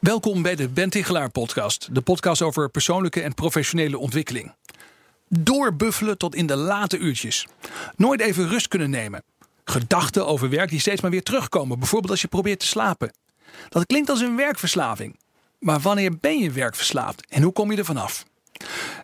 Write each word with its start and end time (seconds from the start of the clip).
Welkom 0.00 0.42
bij 0.42 0.56
de 0.56 0.68
Ben 0.68 0.90
Tichelaar 0.90 1.30
podcast. 1.30 1.94
De 1.94 2.00
podcast 2.00 2.42
over 2.42 2.70
persoonlijke 2.70 3.20
en 3.22 3.34
professionele 3.34 3.98
ontwikkeling. 3.98 4.54
Doorbuffelen 5.28 6.18
tot 6.18 6.34
in 6.34 6.46
de 6.46 6.56
late 6.56 6.98
uurtjes. 6.98 7.46
Nooit 7.96 8.20
even 8.20 8.48
rust 8.48 8.68
kunnen 8.68 8.90
nemen. 8.90 9.22
Gedachten 9.64 10.26
over 10.26 10.50
werk 10.50 10.70
die 10.70 10.80
steeds 10.80 11.00
maar 11.00 11.10
weer 11.10 11.22
terugkomen. 11.22 11.78
Bijvoorbeeld 11.78 12.10
als 12.10 12.20
je 12.20 12.28
probeert 12.28 12.60
te 12.60 12.66
slapen. 12.66 13.12
Dat 13.68 13.86
klinkt 13.86 14.10
als 14.10 14.20
een 14.20 14.36
werkverslaving. 14.36 15.18
Maar 15.58 15.80
wanneer 15.80 16.18
ben 16.18 16.38
je 16.38 16.50
werkverslaafd 16.50 17.26
en 17.28 17.42
hoe 17.42 17.52
kom 17.52 17.70
je 17.70 17.78
er 17.78 17.84
vanaf? 17.84 18.24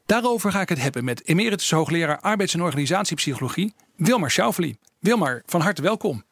Daarover 0.07 0.51
ga 0.51 0.61
ik 0.61 0.69
het 0.69 0.83
hebben 0.83 1.05
met 1.05 1.27
emeritus 1.27 1.71
hoogleraar 1.71 2.21
arbeids- 2.21 2.55
en 2.55 2.63
organisatiepsychologie 2.63 3.75
Wilmar 3.97 4.31
Schauffele. 4.31 4.77
Wilmar, 4.99 5.43
van 5.47 5.61
harte 5.61 5.83
welkom. 5.83 6.25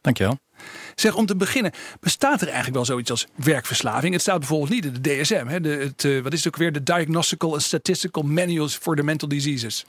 Dankjewel. 0.00 0.38
Zeg, 0.94 1.14
om 1.14 1.26
te 1.26 1.36
beginnen, 1.36 1.72
bestaat 2.00 2.40
er 2.40 2.46
eigenlijk 2.46 2.76
wel 2.76 2.84
zoiets 2.84 3.10
als 3.10 3.26
werkverslaving? 3.34 4.12
Het 4.12 4.22
staat 4.22 4.38
bijvoorbeeld 4.38 4.70
niet 4.70 4.84
in 4.84 4.92
de 5.02 5.20
DSM. 5.20 5.46
Hè? 5.46 5.60
De, 5.60 5.68
het, 5.68 6.04
uh, 6.04 6.22
wat 6.22 6.32
is 6.32 6.38
het 6.44 6.48
ook 6.54 6.60
weer? 6.60 6.72
De 6.72 6.82
Diagnostical 6.82 7.52
and 7.52 7.62
Statistical 7.62 8.22
Manuals 8.22 8.74
for 8.74 8.96
the 8.96 9.02
Mental 9.02 9.28
Diseases. 9.28 9.84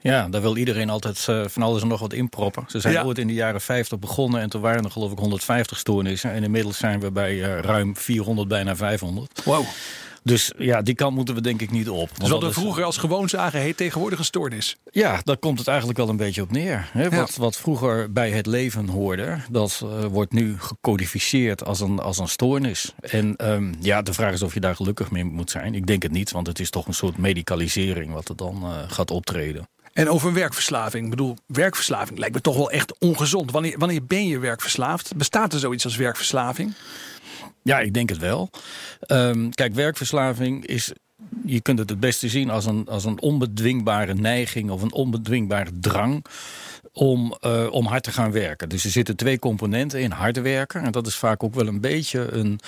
Ja, 0.00 0.28
daar 0.28 0.40
wil 0.40 0.56
iedereen 0.56 0.90
altijd 0.90 1.26
uh, 1.30 1.42
van 1.46 1.62
alles 1.62 1.82
en 1.82 1.88
nog 1.88 2.00
wat 2.00 2.12
inproppen. 2.12 2.64
Ze 2.68 2.80
zijn 2.80 2.94
Ja. 2.94 3.02
ooit 3.02 3.18
in 3.18 3.26
de 3.26 3.32
jaren 3.32 3.60
50 3.60 3.98
begonnen 3.98 4.40
en 4.40 4.50
toen 4.50 4.60
waren 4.60 4.84
er 4.84 4.90
geloof 4.90 5.12
ik 5.12 5.18
150 5.18 5.78
stoornissen. 5.78 6.30
En 6.32 6.42
inmiddels 6.42 6.76
zijn 6.78 7.00
we 7.00 7.10
bij 7.10 7.34
uh, 7.34 7.58
ruim 7.58 7.96
400, 7.96 8.48
bijna 8.48 8.76
500. 8.76 9.42
Wow. 9.44 9.64
Dus 10.22 10.52
ja, 10.58 10.82
die 10.82 10.94
kant 10.94 11.14
moeten 11.14 11.34
we 11.34 11.40
denk 11.40 11.60
ik 11.60 11.70
niet 11.70 11.88
op. 11.88 12.10
Dus 12.18 12.28
wat 12.28 12.42
we 12.42 12.52
vroeger 12.52 12.84
als 12.84 12.96
gewoon 12.96 13.28
zagen, 13.28 13.60
heet 13.60 13.76
tegenwoordig 13.76 14.18
een 14.18 14.24
stoornis. 14.24 14.76
Ja, 14.90 15.20
daar 15.24 15.36
komt 15.36 15.58
het 15.58 15.68
eigenlijk 15.68 15.98
wel 15.98 16.08
een 16.08 16.16
beetje 16.16 16.42
op 16.42 16.50
neer. 16.50 16.88
Hè? 16.92 17.10
Wat, 17.10 17.36
wat 17.36 17.56
vroeger 17.56 18.12
bij 18.12 18.30
het 18.30 18.46
leven 18.46 18.88
hoorde, 18.88 19.38
dat 19.50 19.82
eh, 19.82 20.04
wordt 20.04 20.32
nu 20.32 20.56
gecodificeerd 20.58 21.64
als 21.64 21.80
een, 21.80 21.98
als 21.98 22.18
een 22.18 22.28
stoornis. 22.28 22.94
En 23.00 23.36
ehm, 23.36 23.74
ja, 23.80 24.02
de 24.02 24.12
vraag 24.12 24.32
is 24.32 24.42
of 24.42 24.54
je 24.54 24.60
daar 24.60 24.76
gelukkig 24.76 25.10
mee 25.10 25.24
moet 25.24 25.50
zijn. 25.50 25.74
Ik 25.74 25.86
denk 25.86 26.02
het 26.02 26.12
niet, 26.12 26.30
want 26.30 26.46
het 26.46 26.60
is 26.60 26.70
toch 26.70 26.86
een 26.86 26.94
soort 26.94 27.16
medicalisering 27.16 28.12
wat 28.12 28.28
er 28.28 28.36
dan 28.36 28.62
eh, 28.62 28.70
gaat 28.88 29.10
optreden. 29.10 29.68
En 29.92 30.08
over 30.08 30.32
werkverslaving. 30.32 31.04
Ik 31.04 31.10
bedoel, 31.10 31.36
werkverslaving 31.46 32.18
lijkt 32.18 32.34
me 32.34 32.40
toch 32.40 32.56
wel 32.56 32.70
echt 32.70 32.98
ongezond. 32.98 33.50
Wanneer, 33.50 33.78
wanneer 33.78 34.04
ben 34.04 34.26
je 34.26 34.38
werkverslaafd? 34.38 35.16
Bestaat 35.16 35.52
er 35.52 35.58
zoiets 35.58 35.84
als 35.84 35.96
werkverslaving? 35.96 36.74
Ja, 37.62 37.80
ik 37.80 37.94
denk 37.94 38.08
het 38.08 38.18
wel. 38.18 38.50
Ehm, 39.00 39.48
kijk, 39.48 39.74
werkverslaving 39.74 40.66
is. 40.66 40.92
Je 41.44 41.60
kunt 41.60 41.78
het 41.78 41.90
het 41.90 42.00
beste 42.00 42.28
zien 42.28 42.50
als 42.50 42.66
een, 42.66 42.86
als 42.88 43.04
een 43.04 43.20
onbedwingbare 43.20 44.14
neiging 44.14 44.70
of 44.70 44.82
een 44.82 44.92
onbedwingbare 44.92 45.70
drang 45.80 46.24
om, 46.92 47.36
eh, 47.40 47.66
om 47.70 47.86
hard 47.86 48.02
te 48.02 48.12
gaan 48.12 48.32
werken. 48.32 48.68
Dus 48.68 48.84
er 48.84 48.90
zitten 48.90 49.16
twee 49.16 49.38
componenten 49.38 50.00
in: 50.00 50.10
hard 50.10 50.40
werken. 50.40 50.82
En 50.82 50.92
dat 50.92 51.06
is 51.06 51.16
vaak 51.16 51.42
ook 51.42 51.54
wel 51.54 51.66
een 51.66 51.80
beetje 51.80 52.32
een, 52.32 52.60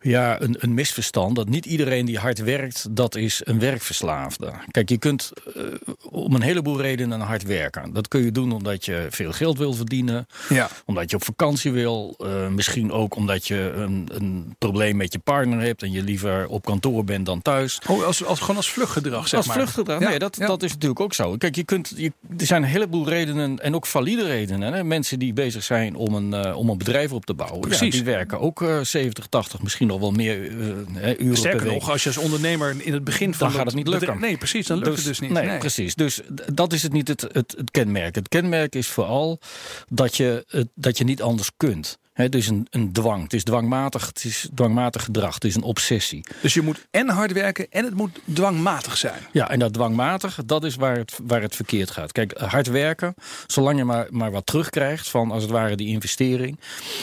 ja, 0.00 0.40
een, 0.40 0.56
een 0.58 0.74
misverstand. 0.74 1.36
Dat 1.36 1.48
niet 1.48 1.66
iedereen 1.66 2.04
die 2.06 2.18
hard 2.18 2.38
werkt, 2.38 2.86
dat 2.96 3.14
is 3.14 3.40
een 3.44 3.58
werkverslaafde. 3.58 4.52
Kijk, 4.70 4.88
je 4.88 4.98
kunt 4.98 5.32
eh, 5.56 5.62
om 6.10 6.34
een 6.34 6.42
heleboel 6.42 6.80
redenen 6.80 7.20
hard 7.20 7.42
werken. 7.42 7.92
Dat 7.92 8.08
kun 8.08 8.24
je 8.24 8.32
doen 8.32 8.52
omdat 8.52 8.84
je 8.84 9.06
veel 9.10 9.32
geld 9.32 9.58
wil 9.58 9.72
verdienen 9.72 10.26
Ja. 10.48 10.68
omdat 10.86 11.10
je 11.10 11.16
op 11.16 11.24
vakantie 11.24 11.72
wil. 11.72 12.14
eh, 12.18 12.48
misschien 12.48 12.92
ook 12.92 13.14
omdat 13.16 13.46
je 13.46 13.72
een, 13.76 14.08
een 14.12 14.54
probleem 14.58 14.96
met 14.96 15.12
je 15.12 15.18
partner 15.18 15.60
hebt 15.60 15.82
en 15.82 15.92
je 15.92 16.02
liever 16.02 16.46
op 16.48 16.64
kantoor 16.64 17.04
bent 17.04 17.26
dan 17.26 17.42
thuis. 17.42 17.80
Oh, 17.88 18.04
als, 18.04 18.24
als, 18.24 18.40
gewoon 18.40 18.56
als 18.56 18.70
vluchtgedrag, 18.70 19.28
zeg 19.28 19.38
Als 19.38 19.46
maar. 19.46 19.56
vluchtgedrag, 19.56 20.00
Ja, 20.00 20.08
nee, 20.08 20.18
dat, 20.18 20.36
ja. 20.36 20.46
dat 20.46 20.62
is 20.62 20.72
natuurlijk 20.72 21.00
ook 21.00 21.14
zo. 21.14 21.36
Kijk, 21.36 21.56
je 21.56 21.64
kunt, 21.64 21.92
je, 21.96 22.12
er 22.38 22.46
zijn 22.46 22.62
een 22.62 22.68
heleboel 22.68 23.08
redenen 23.08 23.58
en 23.58 23.74
ook 23.74 23.86
valide 23.86 24.24
redenen. 24.26 24.72
Hè? 24.72 24.84
Mensen 24.84 25.18
die 25.18 25.32
bezig 25.32 25.62
zijn 25.62 25.94
om 25.96 26.14
een, 26.14 26.34
eh, 26.34 26.56
om 26.56 26.68
een 26.68 26.78
bedrijf 26.78 27.12
op 27.12 27.26
te 27.26 27.34
bouwen. 27.34 27.60
Precies. 27.60 27.80
Ja, 27.84 27.90
die 27.90 28.04
werken 28.04 28.40
ook 28.40 28.62
eh 28.62 28.78
70, 28.82 29.26
80, 29.26 29.62
misschien 29.62 29.86
nog 29.86 29.97
wel 29.98 30.10
meer 30.10 30.42
eh, 30.42 31.20
uren 31.20 31.36
Sterker 31.36 31.58
per 31.58 31.68
week. 31.68 31.80
nog, 31.80 31.90
als 31.90 32.02
je 32.02 32.08
als 32.08 32.18
ondernemer 32.18 32.76
in 32.78 32.92
het 32.92 33.04
begin 33.04 33.34
van 33.34 33.48
Dan 33.48 33.56
gaat 33.56 33.66
het 33.66 33.74
niet 33.74 33.88
lukken. 33.88 34.20
Nee, 34.20 34.36
precies, 34.36 34.66
dan 34.66 34.78
lukt 34.78 34.96
het 34.96 35.04
dus 35.04 35.20
niet. 35.20 35.30
Nee, 35.30 35.58
precies. 35.58 35.94
Dus 35.94 36.20
dat 36.52 36.72
is 36.72 36.82
het 36.82 36.92
niet 36.92 37.08
het, 37.08 37.20
het, 37.20 37.54
het 37.56 37.70
kenmerk. 37.70 38.14
Het 38.14 38.28
kenmerk 38.28 38.74
is 38.74 38.88
vooral 38.88 39.40
dat 39.88 40.16
je, 40.16 40.44
het, 40.48 40.68
dat 40.74 40.98
je 40.98 41.04
niet 41.04 41.22
anders 41.22 41.50
kunt. 41.56 41.98
Het 42.24 42.34
is 42.34 42.48
een, 42.48 42.66
een 42.70 42.92
dwang. 42.92 43.22
Het 43.22 43.32
is 43.32 43.44
dwangmatig, 43.44 44.06
het 44.06 44.24
is 44.24 44.48
dwangmatig 44.54 45.04
gedrag. 45.04 45.34
Het 45.34 45.44
is 45.44 45.54
een 45.54 45.62
obsessie. 45.62 46.24
Dus 46.42 46.54
je 46.54 46.62
moet 46.62 46.86
en 46.90 47.08
hard 47.08 47.32
werken 47.32 47.66
en 47.70 47.84
het 47.84 47.94
moet 47.94 48.20
dwangmatig 48.32 48.96
zijn. 48.96 49.20
Ja, 49.32 49.50
en 49.50 49.58
dat 49.58 49.72
dwangmatig, 49.72 50.38
dat 50.46 50.64
is 50.64 50.74
waar 50.74 50.96
het, 50.96 51.18
waar 51.22 51.42
het 51.42 51.56
verkeerd 51.56 51.90
gaat. 51.90 52.12
Kijk, 52.12 52.38
hard 52.38 52.66
werken, 52.66 53.14
zolang 53.46 53.78
je 53.78 53.84
maar, 53.84 54.06
maar 54.10 54.30
wat 54.30 54.46
terugkrijgt 54.46 55.08
van 55.08 55.30
als 55.30 55.42
het 55.42 55.52
ware 55.52 55.76
die 55.76 55.88
investering, 55.88 56.60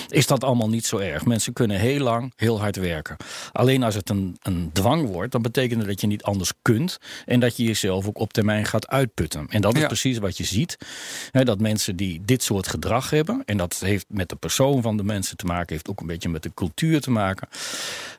is 0.09 0.27
dat 0.27 0.43
allemaal 0.43 0.69
niet 0.69 0.85
zo 0.85 0.97
erg. 0.97 1.25
Mensen 1.25 1.53
kunnen 1.53 1.79
heel 1.79 1.99
lang 1.99 2.33
heel 2.35 2.59
hard 2.59 2.75
werken. 2.75 3.15
Alleen 3.51 3.83
als 3.83 3.95
het 3.95 4.09
een, 4.09 4.37
een 4.41 4.69
dwang 4.73 5.07
wordt, 5.07 5.31
dan 5.31 5.41
betekent 5.41 5.79
het 5.79 5.89
dat 5.89 6.01
je 6.01 6.07
niet 6.07 6.23
anders 6.23 6.51
kunt 6.61 6.97
en 7.25 7.39
dat 7.39 7.57
je 7.57 7.63
jezelf 7.63 8.07
ook 8.07 8.19
op 8.19 8.33
termijn 8.33 8.65
gaat 8.65 8.87
uitputten. 8.87 9.45
En 9.49 9.61
dat 9.61 9.73
is 9.75 9.81
Ja. 9.81 9.87
precies 9.87 10.17
wat 10.17 10.37
je 10.37 10.43
ziet. 10.43 10.77
Hè, 11.31 11.43
dat 11.43 11.59
mensen 11.59 11.95
die 11.95 12.21
dit 12.25 12.43
soort 12.43 12.67
gedrag 12.67 13.09
hebben, 13.09 13.41
en 13.45 13.57
dat 13.57 13.79
heeft 13.79 14.05
met 14.07 14.29
de 14.29 14.35
persoon 14.35 14.81
van 14.81 14.97
de 14.97 15.03
mensen 15.05 15.37
te 15.37 15.45
maken, 15.45 15.73
heeft 15.73 15.89
ook 15.89 15.99
een 15.99 16.07
beetje 16.07 16.29
met 16.29 16.43
de 16.43 16.51
cultuur 16.53 17.01
te 17.01 17.11
maken, 17.11 17.47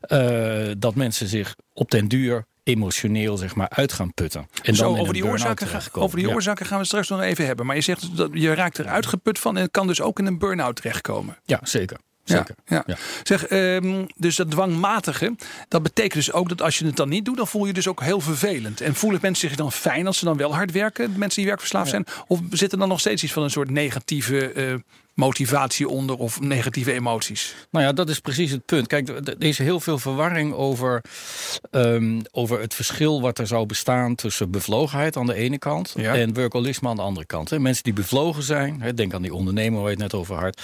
eh, 0.00 0.70
dat 0.78 0.94
mensen 0.94 1.26
zich 1.26 1.54
op 1.72 1.90
den 1.90 2.08
duur 2.08 2.44
emotioneel 2.62 3.36
zeg 3.36 3.54
maar 3.54 3.68
uit 3.68 3.92
gaan 3.92 4.12
putten. 4.14 4.48
En 4.62 4.74
Zo, 4.74 4.82
dan 4.92 5.00
over 5.00 5.12
die, 5.14 5.24
oorzaken, 5.26 5.66
ga- 5.66 5.72
terechtkomen. 5.72 6.06
over 6.08 6.18
die 6.18 6.28
Ja. 6.28 6.34
oorzaken 6.34 6.66
gaan 6.66 6.78
we 6.78 6.84
straks 6.84 7.08
nog 7.08 7.20
even 7.20 7.46
hebben. 7.46 7.66
Maar 7.66 7.76
je 7.76 7.82
zegt 7.82 8.16
dat 8.16 8.30
je 8.32 8.54
raakt 8.54 8.78
er 8.78 8.86
uitgeput 8.86 9.38
van 9.38 9.56
en 9.56 9.70
kan 9.70 9.86
dus 9.86 10.00
ook 10.00 10.18
in 10.18 10.26
een 10.26 10.38
burn-out 10.38 10.76
terechtkomen. 10.76 11.36
Ja, 11.44 11.60
zeker. 11.62 11.96
Zeker. 12.24 12.54
ja. 12.66 12.82
Ja. 12.86 12.96
Zeg, 13.22 13.46
ehm, 13.46 14.04
dus 14.16 14.36
dat 14.36 14.50
dwangmatige, 14.50 15.34
dat 15.68 15.82
betekent 15.82 16.14
dus 16.14 16.32
ook 16.32 16.48
dat 16.48 16.62
als 16.62 16.78
je 16.78 16.86
het 16.86 16.96
dan 16.96 17.08
niet 17.08 17.24
doet, 17.24 17.36
dan 17.36 17.46
voel 17.46 17.66
je 17.66 17.72
dus 17.72 17.88
ook 17.88 18.00
heel 18.02 18.20
vervelend. 18.20 18.80
En 18.80 18.94
voelen 18.94 19.18
mensen 19.22 19.48
zich 19.48 19.56
dan 19.58 19.72
fijn 19.72 20.06
als 20.06 20.18
ze 20.18 20.24
dan 20.24 20.36
wel 20.36 20.54
hard 20.54 20.72
werken, 20.72 21.12
mensen 21.16 21.36
die 21.40 21.46
werkverslaafd 21.46 21.90
zijn? 21.90 22.06
Of 22.26 22.40
zit 22.50 22.72
er 22.72 22.78
dan 22.78 22.88
nog 22.88 23.00
steeds 23.00 23.22
iets 23.22 23.32
van 23.32 23.42
een 23.42 23.50
soort 23.50 23.70
negatieve 23.70 24.52
eh, 24.52 24.74
motivatie 25.20 25.88
onder 25.88 26.16
of 26.16 26.40
negatieve 26.40 26.92
emoties? 26.92 27.54
Nou 27.70 27.84
ja, 27.84 27.92
dat 27.92 28.08
is 28.08 28.20
precies 28.20 28.50
het 28.50 28.64
punt. 28.64 28.86
Kijk, 28.86 29.08
er 29.08 29.34
is 29.38 29.58
heel 29.58 29.80
veel 29.80 29.98
verwarring 29.98 30.54
over, 30.54 31.00
ehm, 31.70 32.20
over 32.30 32.60
het 32.60 32.74
verschil 32.74 33.20
wat 33.20 33.38
er 33.38 33.46
zou 33.46 33.66
bestaan 33.66 34.14
tussen 34.14 34.50
bevlogenheid 34.50 35.16
aan 35.16 35.26
de 35.26 35.34
ene 35.34 35.58
kant 35.58 35.92
Ja. 35.96 36.14
en 36.14 36.34
workolisme 36.34 36.88
aan 36.88 36.96
de 36.96 37.02
andere 37.02 37.26
kant. 37.26 37.50
Hè. 37.50 37.58
Mensen 37.58 37.84
die 37.84 37.92
bevlogen 37.92 38.42
zijn, 38.42 38.82
denk 38.94 39.14
aan 39.14 39.22
die 39.22 39.34
ondernemer 39.34 39.78
waar 39.80 39.90
je 39.90 39.94
het 40.02 40.12
net 40.12 40.14
over 40.14 40.36
had. 40.36 40.62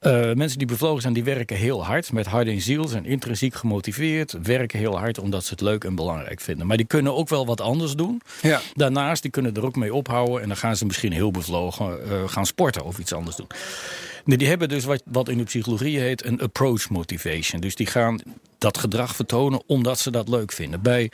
Eh, 0.00 0.32
mensen 0.32 0.58
die 0.58 0.66
bevlogen 0.66 1.02
zijn, 1.02 1.14
die 1.14 1.24
werken 1.24 1.56
heel 1.56 1.84
hard 1.84 2.12
met 2.12 2.26
hart 2.26 2.46
en 2.46 2.60
ziel, 2.60 2.88
zijn 2.88 3.04
intrinsiek 3.04 3.54
gemotiveerd, 3.54 4.34
werken 4.42 4.78
heel 4.78 4.98
hard 4.98 5.18
omdat 5.18 5.44
ze 5.44 5.50
het 5.50 5.60
leuk 5.60 5.84
en 5.84 5.94
belangrijk 5.94 6.40
vinden. 6.40 6.66
Maar 6.66 6.76
die 6.76 6.86
kunnen 6.86 7.14
ook 7.16 7.28
wel 7.28 7.46
wat 7.46 7.60
anders 7.60 7.94
doen. 7.94 8.20
Ja. 8.42 8.60
Daarnaast, 8.74 9.22
die 9.22 9.30
kunnen 9.30 9.54
er 9.54 9.64
ook 9.64 9.76
mee 9.76 9.94
ophouden 9.94 10.42
en 10.42 10.48
dan 10.48 10.56
gaan 10.56 10.76
ze 10.76 10.86
misschien 10.86 11.12
heel 11.12 11.30
bevlogen 11.30 12.10
eh, 12.10 12.28
gaan 12.28 12.46
sporten 12.46 12.84
of 12.84 12.98
iets 12.98 13.12
anders 13.12 13.36
doen. 13.36 13.46
Nee, 14.24 14.38
die 14.38 14.48
hebben 14.48 14.68
dus 14.68 14.84
wat, 14.84 15.02
wat 15.04 15.28
in 15.28 15.38
de 15.38 15.44
psychologie 15.44 15.98
heet 15.98 16.24
een 16.24 16.40
approach 16.40 16.90
motivation. 16.90 17.60
Dus 17.60 17.74
die 17.74 17.86
gaan 17.86 18.20
dat 18.58 18.78
gedrag 18.78 19.16
vertonen 19.16 19.62
omdat 19.66 19.98
ze 19.98 20.10
dat 20.10 20.28
leuk 20.28 20.52
vinden. 20.52 20.82
Bij 20.82 21.10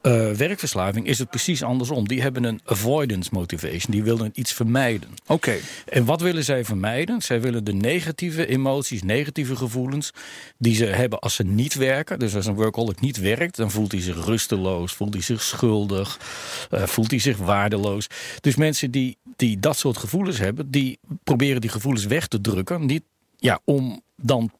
eh, 0.00 0.30
werkverslaving 0.30 1.06
is 1.06 1.18
het 1.18 1.30
precies 1.30 1.62
andersom. 1.62 2.08
Die 2.08 2.22
hebben 2.22 2.44
een 2.44 2.60
avoidance 2.64 3.30
motivation. 3.32 3.92
Die 3.92 4.02
willen 4.02 4.30
iets 4.34 4.52
vermijden. 4.52 5.08
Oké. 5.26 5.56
En 5.88 6.04
wat 6.04 6.20
willen 6.20 6.44
zij 6.44 6.64
vermijden? 6.64 7.22
Zij 7.22 7.40
willen 7.40 7.64
de 7.64 7.72
negatieve 7.72 8.46
emoties, 8.46 9.02
negatieve 9.02 9.56
gevoelens 9.56 10.10
die 10.58 10.74
ze 10.74 10.84
hebben 10.84 11.18
als 11.18 11.34
ze 11.34 11.42
niet 11.42 11.74
werken. 11.74 12.18
Dus 12.18 12.34
als 12.34 12.46
een 12.46 12.54
workaholic 12.54 13.00
niet 13.00 13.16
werkt, 13.16 13.56
dan 13.56 13.70
voelt 13.70 13.92
hij 13.92 14.00
zich 14.00 14.24
rusteloos, 14.24 14.92
voelt 14.92 15.14
hij 15.14 15.22
zich 15.22 15.42
schuldig, 15.42 16.18
eh, 16.70 16.82
voelt 16.82 17.10
hij 17.10 17.20
zich 17.20 17.36
waardeloos. 17.36 18.06
Dus 18.40 18.56
mensen 18.56 18.90
die, 18.90 19.16
die 19.36 19.60
dat 19.60 19.76
soort 19.76 19.96
gevoelens 19.96 20.38
hebben, 20.38 20.70
die 20.70 20.98
proberen 21.24 21.60
die 21.60 21.70
gevoelens 21.70 22.04
weg 22.04 22.26
te 22.26 22.40
drukken. 22.40 22.86
Niet 22.86 23.02
ja, 23.36 23.60
om 23.64 24.02
dan 24.16 24.52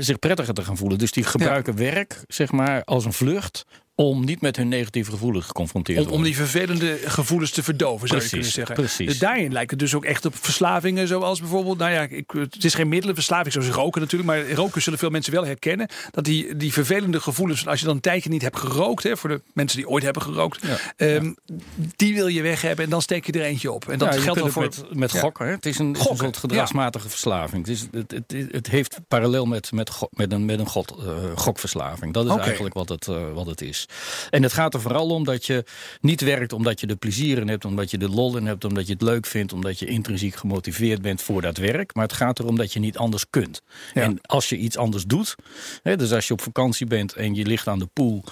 zich 0.00 0.18
prettiger 0.18 0.54
te 0.54 0.62
gaan 0.62 0.76
voelen. 0.76 0.98
Dus 0.98 1.12
die 1.12 1.24
gebruiken 1.24 1.76
werk 1.76 2.24
zeg 2.28 2.52
maar, 2.52 2.84
als 2.84 3.04
een 3.04 3.12
vlucht 3.12 3.64
om 3.94 4.24
niet 4.24 4.40
met 4.40 4.56
hun 4.56 4.68
negatieve 4.68 5.10
gevoelens 5.10 5.46
geconfronteerd 5.46 5.98
te 5.98 6.04
worden. 6.04 6.20
om 6.26 6.26
die 6.32 6.36
vervelende 6.36 6.98
gevoelens 7.04 7.50
te 7.50 7.62
verdoven, 7.62 8.08
zou 8.08 8.22
je 8.22 8.28
kunnen 8.28 8.50
zeggen. 8.50 8.74
precies. 8.74 9.06
Dus 9.06 9.18
daarin 9.18 9.52
lijkt 9.52 9.70
het 9.70 9.78
dus 9.80 9.94
ook 9.94 10.04
echt 10.04 10.24
op 10.24 10.34
verslavingen, 10.36 11.08
zoals 11.08 11.40
bijvoorbeeld, 11.40 11.78
nou 11.78 11.90
ja, 11.92 12.02
ik, 12.02 12.30
het 12.30 12.64
is 12.64 12.74
geen 12.74 12.88
middelenverslaving 12.88 13.52
zoals 13.52 13.68
roken 13.68 14.00
natuurlijk, 14.00 14.30
maar 14.30 14.50
roken 14.50 14.82
zullen 14.82 14.98
veel 14.98 15.10
mensen 15.10 15.32
wel 15.32 15.44
herkennen. 15.46 15.88
Dat 16.10 16.24
die, 16.24 16.56
die 16.56 16.72
vervelende 16.72 17.20
gevoelens, 17.20 17.66
als 17.66 17.80
je 17.80 17.86
dan 17.86 17.94
een 17.94 18.00
tijdje 18.00 18.30
niet 18.30 18.42
hebt 18.42 18.58
gerookt, 18.58 19.02
hè, 19.02 19.16
voor 19.16 19.28
de 19.30 19.40
mensen 19.52 19.78
die 19.78 19.88
ooit 19.88 20.02
hebben 20.04 20.22
gerookt, 20.22 20.66
Ja, 20.66 20.76
ehm, 20.96 21.32
die 21.96 22.14
wil 22.14 22.26
je 22.26 22.42
weg 22.42 22.62
hebben 22.62 22.84
en 22.84 22.90
dan 22.90 23.02
steek 23.02 23.26
je 23.26 23.32
er 23.32 23.42
eentje 23.42 23.72
op. 23.72 23.88
En 23.88 23.98
dat 23.98 24.14
Ja, 24.14 24.20
geldt 24.20 24.40
ook 24.40 24.50
voor. 24.50 24.68
met, 24.92 25.18
gokken. 25.18 25.46
Hè? 25.46 25.52
Het 25.52 25.66
is 25.66 25.78
een, 25.78 25.96
Gokken, 25.96 26.16
soort 26.16 26.36
gedragsmatige 26.36 27.08
verslaving. 27.08 27.66
Het, 27.66 27.76
is, 27.76 27.86
het, 27.90 28.10
het, 28.10 28.52
het 28.52 28.68
heeft 28.68 28.98
parallel 29.08 29.46
met, 29.46 29.72
met, 29.72 29.90
met 30.10 30.32
een, 30.32 30.44
met 30.44 30.58
een 30.58 30.66
god, 30.66 30.94
eh, 30.98 31.06
gokverslaving. 31.34 32.12
Dat 32.12 32.26
is 32.26 32.36
eigenlijk 32.36 32.74
wat 32.74 32.88
het, 32.88 33.08
eh, 33.08 33.32
wat 33.32 33.46
het 33.46 33.60
is. 33.60 33.81
En 34.30 34.42
het 34.42 34.52
gaat 34.52 34.74
er 34.74 34.80
vooral 34.80 35.08
om 35.08 35.24
dat 35.24 35.46
je 35.46 35.64
niet 36.00 36.20
werkt 36.20 36.52
omdat 36.52 36.80
je 36.80 36.86
er 36.86 36.96
plezier 36.96 37.38
in 37.38 37.48
hebt, 37.48 37.64
omdat 37.64 37.90
je 37.90 37.98
er 37.98 38.08
lol 38.10 38.36
in 38.36 38.46
hebt, 38.46 38.64
omdat 38.64 38.86
je 38.86 38.92
het 38.92 39.02
leuk 39.02 39.26
vindt, 39.26 39.52
omdat 39.52 39.78
je 39.78 39.86
intrinsiek 39.86 40.34
gemotiveerd 40.34 41.02
bent 41.02 41.22
voor 41.22 41.42
dat 41.42 41.56
werk. 41.56 41.94
Maar 41.94 42.04
het 42.04 42.12
gaat 42.12 42.38
erom 42.38 42.56
dat 42.56 42.72
je 42.72 42.78
niet 42.80 42.96
anders 42.96 43.24
kunt. 43.30 43.62
Ja. 43.94 44.02
En 44.02 44.18
als 44.22 44.48
je 44.48 44.56
iets 44.56 44.76
anders 44.76 45.04
doet, 45.04 45.34
hè, 45.82 45.96
dus 45.96 46.12
als 46.12 46.26
je 46.26 46.32
op 46.32 46.40
vakantie 46.40 46.86
bent 46.86 47.12
en 47.12 47.34
je 47.34 47.46
ligt 47.46 47.68
aan 47.68 47.78
de 47.78 47.88
pool 47.92 48.24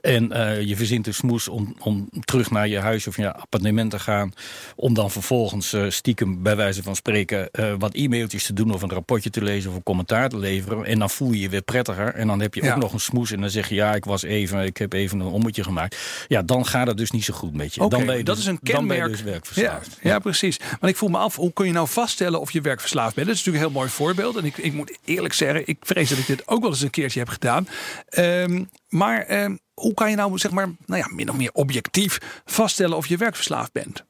en 0.00 0.32
eh, 0.32 0.62
je 0.62 0.76
verzint 0.76 1.06
een 1.06 1.14
smoes 1.14 1.48
om, 1.48 1.74
om 1.78 2.08
terug 2.24 2.50
naar 2.50 2.68
je 2.68 2.78
huis 2.78 3.06
of 3.06 3.16
je 3.16 3.32
appartement 3.34 3.90
te 3.90 3.98
gaan, 3.98 4.32
om 4.76 4.94
dan 4.94 5.10
vervolgens 5.10 5.72
eh, 5.72 5.84
stiekem 5.88 6.42
bij 6.42 6.56
wijze 6.56 6.82
van 6.82 6.96
spreken 6.96 7.50
eh, 7.50 7.74
wat 7.78 7.94
e-mailtjes 7.94 8.44
te 8.46 8.52
doen 8.52 8.70
of 8.72 8.82
een 8.82 8.90
rapportje 8.90 9.30
te 9.30 9.42
lezen 9.42 9.70
of 9.70 9.76
een 9.76 9.82
commentaar 9.82 10.28
te 10.28 10.38
leveren. 10.38 10.84
En 10.84 10.98
dan 10.98 11.10
voel 11.10 11.32
je 11.32 11.40
je 11.40 11.48
weer 11.48 11.62
prettiger. 11.62 12.14
En 12.14 12.26
dan 12.26 12.40
heb 12.40 12.54
je 12.54 12.62
Ja. 12.62 12.74
ook 12.74 12.80
nog 12.80 12.92
een 12.92 13.00
smoes 13.00 13.32
en 13.32 13.40
dan 13.40 13.50
zeg 13.50 13.68
je 13.68 13.74
ja, 13.74 13.94
ik 13.94 14.04
was 14.04 14.22
even, 14.22 14.64
ik 14.64 14.78
heb 14.80 14.92
even 14.92 15.20
een 15.20 15.26
ommetje 15.26 15.62
gemaakt. 15.64 15.96
Ja, 16.28 16.42
dan 16.42 16.66
gaat 16.66 16.86
het 16.86 16.96
dus 16.96 17.10
niet 17.10 17.24
zo 17.24 17.34
goed 17.34 17.54
met 17.54 17.74
je. 17.74 17.88
Dan 17.88 18.06
ben 18.06 18.16
je 18.16 18.24
dat 18.24 18.36
dus, 18.36 18.44
is 18.44 18.50
een 18.50 18.58
Dan 18.62 18.74
kenmerk. 18.74 19.08
dus 19.10 19.18
Ja, 19.18 19.24
werkverslaafd. 19.24 19.98
ja, 20.02 20.18
precies. 20.18 20.58
Maar 20.80 20.90
ik 20.90 20.96
voel 20.96 21.08
me 21.08 21.18
af, 21.18 21.36
hoe 21.36 21.52
kun 21.52 21.66
je 21.66 21.72
nou 21.72 21.88
vaststellen 21.88 22.40
of 22.40 22.50
je 22.50 22.60
werkverslaafd 22.60 23.14
bent? 23.14 23.26
Dat 23.26 23.36
is 23.36 23.44
natuurlijk 23.44 23.64
een 23.64 23.70
heel 23.70 23.80
mooi 23.80 23.92
voorbeeld. 23.94 24.36
En 24.36 24.44
ik, 24.44 24.56
ik 24.56 24.72
moet 24.72 24.98
eerlijk 25.04 25.34
zeggen, 25.34 25.66
ik 25.66 25.76
vrees 25.80 26.08
dat 26.08 26.18
ik 26.18 26.26
dit 26.26 26.48
ook 26.48 26.60
wel 26.60 26.70
eens 26.70 26.80
een 26.80 26.90
keertje 26.90 27.18
heb 27.18 27.28
gedaan. 27.28 27.68
Ehm, 28.08 28.64
maar 28.88 29.22
ehm, 29.22 29.56
hoe 29.74 29.94
kan 29.94 30.10
je 30.10 30.16
nou, 30.16 30.38
zeg 30.38 30.50
maar, 30.50 30.68
nou 30.86 31.00
ja, 31.00 31.08
min 31.14 31.30
of 31.30 31.36
meer 31.36 31.50
objectief 31.52 32.18
vaststellen 32.44 32.96
of 32.96 33.06
je 33.06 33.16
werkverslaafd 33.16 33.72
bent? 33.72 34.04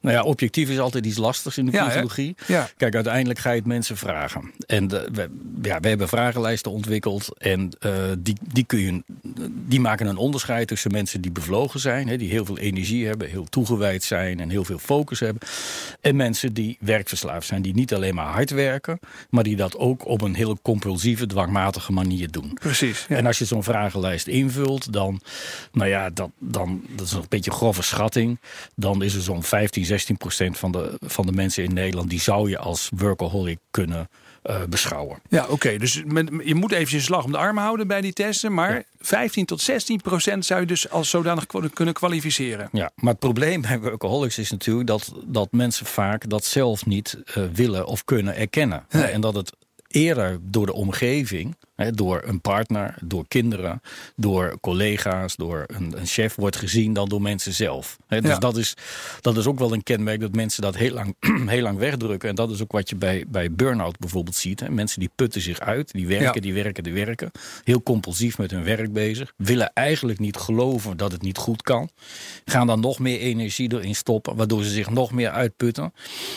Nou 0.00 0.14
ja, 0.16 0.22
objectief 0.22 0.68
is 0.68 0.78
altijd 0.78 1.06
iets 1.06 1.16
lastigs 1.16 1.58
in 1.58 1.66
de 1.66 1.72
Ja, 1.72 1.86
psychologie. 1.88 2.34
Ja. 2.46 2.68
Kijk, 2.76 2.94
uiteindelijk 2.94 3.38
ga 3.38 3.50
je 3.50 3.56
het 3.56 3.66
mensen 3.66 3.96
vragen. 3.96 4.52
En 4.66 4.88
de, 4.88 5.08
we, 5.12 5.30
ja, 5.62 5.80
we 5.80 5.88
hebben 5.88 6.08
vragenlijsten 6.08 6.72
ontwikkeld. 6.72 7.38
En 7.38 7.70
eh, 7.80 7.92
die, 8.18 8.36
die, 8.52 8.64
kun 8.64 8.78
je, 8.78 9.02
die 9.50 9.80
maken 9.80 10.06
een 10.06 10.16
onderscheid 10.16 10.68
tussen 10.68 10.90
mensen 10.90 11.20
die 11.20 11.30
bevlogen 11.30 11.80
zijn. 11.80 12.08
Hè, 12.08 12.16
die 12.16 12.30
heel 12.30 12.44
veel 12.44 12.58
energie 12.58 13.06
hebben, 13.06 13.28
heel 13.28 13.44
toegewijd 13.44 14.02
zijn 14.02 14.40
en 14.40 14.50
heel 14.50 14.64
veel 14.64 14.78
focus 14.78 15.20
hebben. 15.20 15.48
En 16.00 16.16
mensen 16.16 16.52
die 16.52 16.76
werkverslaafd 16.80 17.46
zijn. 17.46 17.62
Die 17.62 17.74
niet 17.74 17.94
alleen 17.94 18.14
maar 18.14 18.26
hard 18.26 18.50
werken. 18.50 18.98
Maar 19.30 19.44
die 19.44 19.56
dat 19.56 19.76
ook 19.76 20.06
op 20.06 20.20
een 20.20 20.34
heel 20.34 20.58
compulsieve, 20.62 21.26
dwangmatige 21.26 21.92
manier 21.92 22.30
doen. 22.30 22.54
Precies. 22.54 23.06
Ja. 23.08 23.16
En 23.16 23.26
als 23.26 23.38
je 23.38 23.44
zo'n 23.44 23.62
vragenlijst 23.62 24.26
invult, 24.26 24.92
dan, 24.92 25.20
nou 25.72 25.88
ja, 25.88 26.10
dat, 26.10 26.30
dan, 26.38 26.84
dat 26.96 27.06
is 27.06 27.12
een 27.12 27.24
beetje 27.28 27.50
een 27.50 27.56
grove 27.56 27.82
schatting. 27.82 28.40
Dan 28.74 29.02
is 29.02 29.14
er 29.14 29.22
zo'n 29.22 29.42
15, 29.42 29.84
16 29.84 30.16
procent 30.16 30.58
van 30.58 30.72
de, 30.72 30.98
van 31.00 31.26
de 31.26 31.32
mensen 31.32 31.64
in 31.64 31.74
Nederland, 31.74 32.10
die 32.10 32.20
zou 32.20 32.50
je 32.50 32.58
als 32.58 32.90
workaholic 32.96 33.58
kunnen 33.70 34.08
beschouwen. 34.68 35.18
Ja, 35.28 35.46
oké. 35.48 35.76
Dus 35.76 36.02
met, 36.06 36.30
je 36.44 36.54
moet 36.54 36.72
even 36.72 36.96
je 36.96 37.02
slag 37.02 37.24
om 37.24 37.32
de 37.32 37.38
arm 37.38 37.56
houden 37.56 37.86
bij 37.86 38.00
die 38.00 38.12
testen. 38.12 38.54
Maar 38.54 38.84
15 39.00 39.44
tot 39.44 39.60
16 39.60 40.00
procent 40.00 40.46
zou 40.46 40.60
je 40.60 40.66
dus 40.66 40.90
als 40.90 41.10
zodanig 41.10 41.46
kunnen 41.72 41.94
kwalificeren. 41.94 42.68
Ja, 42.72 42.90
maar 42.94 43.10
het 43.10 43.18
probleem 43.18 43.60
bij 43.60 43.80
workaholics 43.80 44.38
is 44.38 44.50
natuurlijk 44.50 44.86
dat, 44.86 45.12
dat 45.24 45.52
mensen 45.52 45.86
vaak 45.86 46.28
dat 46.28 46.44
zelf 46.44 46.86
niet 46.86 47.18
eh, 47.24 47.42
willen 47.52 47.86
of 47.86 48.04
kunnen 48.04 48.36
erkennen. 48.36 48.84
Nee. 48.90 49.02
En 49.02 49.20
dat 49.20 49.34
het 49.34 49.52
eerder 49.94 50.38
door 50.42 50.66
de 50.66 50.72
omgeving, 50.72 51.56
hè, 51.74 51.90
door 51.90 52.22
een 52.24 52.40
partner, 52.40 52.94
door 53.04 53.24
kinderen, 53.28 53.80
door 54.16 54.58
collega's, 54.60 55.36
door 55.36 55.64
een, 55.66 55.94
een 55.98 56.06
chef 56.06 56.34
wordt 56.34 56.56
gezien 56.56 56.92
dan 56.92 57.08
door 57.08 57.22
mensen 57.22 57.52
zelf. 57.52 57.96
Hè, 58.06 58.20
dus 58.20 58.30
Ja. 58.30 58.38
dat, 58.38 58.56
is, 58.56 58.74
dat 59.20 59.36
is 59.36 59.46
ook 59.46 59.58
wel 59.58 59.72
een 59.72 59.82
kenmerk 59.82 60.20
dat 60.20 60.34
mensen 60.34 60.62
dat 60.62 60.76
heel 60.76 60.92
lang, 60.94 61.16
heel 61.46 61.62
lang 61.62 61.78
wegdrukken. 61.78 62.28
En 62.28 62.34
dat 62.34 62.50
is 62.50 62.62
ook 62.62 62.72
wat 62.72 62.88
je 62.88 62.96
bij, 62.96 63.24
bij 63.28 63.52
burn-out 63.52 63.98
bijvoorbeeld 63.98 64.36
ziet. 64.36 64.60
Hè. 64.60 64.68
Mensen 64.70 65.00
die 65.00 65.10
putten 65.14 65.40
zich 65.40 65.60
uit, 65.60 65.92
die 65.92 66.06
werken, 66.06 66.34
Ja. 66.34 66.40
die 66.40 66.54
werken, 66.54 66.82
die 66.84 66.92
werken. 66.92 67.30
Heel 67.64 67.82
compulsief 67.82 68.38
met 68.38 68.50
hun 68.50 68.64
werk 68.64 68.92
bezig. 68.92 69.32
Willen 69.36 69.70
eigenlijk 69.74 70.18
niet 70.18 70.36
geloven 70.36 70.96
dat 70.96 71.12
het 71.12 71.22
niet 71.22 71.38
goed 71.38 71.62
kan. 71.62 71.88
Gaan 72.44 72.66
dan 72.66 72.80
nog 72.80 72.98
meer 72.98 73.18
energie 73.18 73.72
erin 73.72 73.94
stoppen, 73.94 74.36
waardoor 74.36 74.64
ze 74.64 74.70
zich 74.70 74.90
nog 74.90 75.12
meer 75.12 75.30
uitputten. 75.30 75.92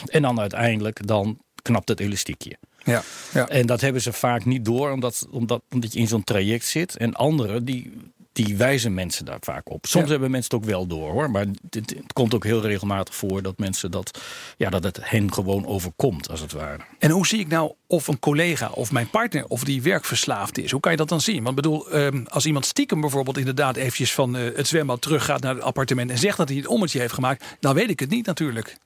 En 0.05 0.21
dan 0.21 0.39
uiteindelijk 0.39 1.07
dan 1.07 1.37
knapt 1.61 1.89
het 1.89 1.99
elastiekje. 1.99 2.57
Ja, 2.85 3.03
ja. 3.33 3.47
En 3.47 3.65
dat 3.65 3.81
hebben 3.81 4.01
ze 4.01 4.13
vaak 4.13 4.45
niet 4.45 4.65
door, 4.65 4.91
omdat, 4.91 5.27
omdat, 5.31 5.61
omdat 5.71 5.93
je 5.93 5.99
in 5.99 6.07
zo'n 6.07 6.23
traject 6.23 6.65
zit. 6.65 6.97
En 6.97 7.13
anderen, 7.13 7.65
die, 7.65 7.91
die 8.31 8.57
wijzen 8.57 8.93
mensen 8.93 9.25
daar 9.25 9.37
vaak 9.41 9.69
op. 9.69 9.85
Soms 9.85 10.05
Ja. 10.05 10.11
hebben 10.11 10.31
mensen 10.31 10.55
het 10.55 10.63
ook 10.63 10.69
wel 10.69 10.87
door 10.87 11.11
hoor. 11.11 11.31
Maar 11.31 11.45
het, 11.69 11.73
het 11.89 12.13
komt 12.13 12.33
ook 12.33 12.43
heel 12.43 12.61
regelmatig 12.61 13.15
voor 13.15 13.41
dat 13.41 13.57
mensen 13.57 13.91
dat, 13.91 14.19
ja, 14.57 14.69
dat 14.69 14.83
het 14.83 14.99
hen 15.01 15.33
gewoon 15.33 15.65
overkomt, 15.65 16.29
als 16.29 16.39
het 16.39 16.51
ware. 16.51 16.79
En 16.99 17.09
hoe 17.09 17.27
zie 17.27 17.39
ik 17.39 17.47
nou 17.47 17.73
of 17.87 18.07
een 18.07 18.19
collega 18.19 18.69
of 18.69 18.91
mijn 18.91 19.09
partner 19.09 19.45
of 19.45 19.63
die 19.63 19.81
werkverslaafd 19.81 20.57
is? 20.57 20.71
Hoe 20.71 20.79
kan 20.79 20.91
je 20.91 20.97
dat 20.97 21.09
dan 21.09 21.21
zien? 21.21 21.43
Want 21.43 21.49
ik 21.57 21.63
bedoel, 21.63 21.89
ehm, 21.91 22.23
als 22.27 22.45
iemand 22.45 22.65
stiekem 22.65 23.01
bijvoorbeeld 23.01 23.37
inderdaad 23.37 23.75
eventjes 23.75 24.13
van 24.13 24.35
eh, 24.37 24.55
het 24.55 24.67
zwembad 24.67 25.01
teruggaat 25.01 25.41
naar 25.41 25.55
het 25.55 25.63
appartement 25.63 26.09
en 26.11 26.17
zegt 26.17 26.37
dat 26.37 26.47
hij 26.49 26.57
het 26.57 26.67
ommetje 26.67 26.99
heeft 26.99 27.13
gemaakt, 27.13 27.45
dan 27.59 27.73
weet 27.75 27.89
ik 27.89 27.99
het 27.99 28.09
niet 28.09 28.25
natuurlijk. 28.25 28.77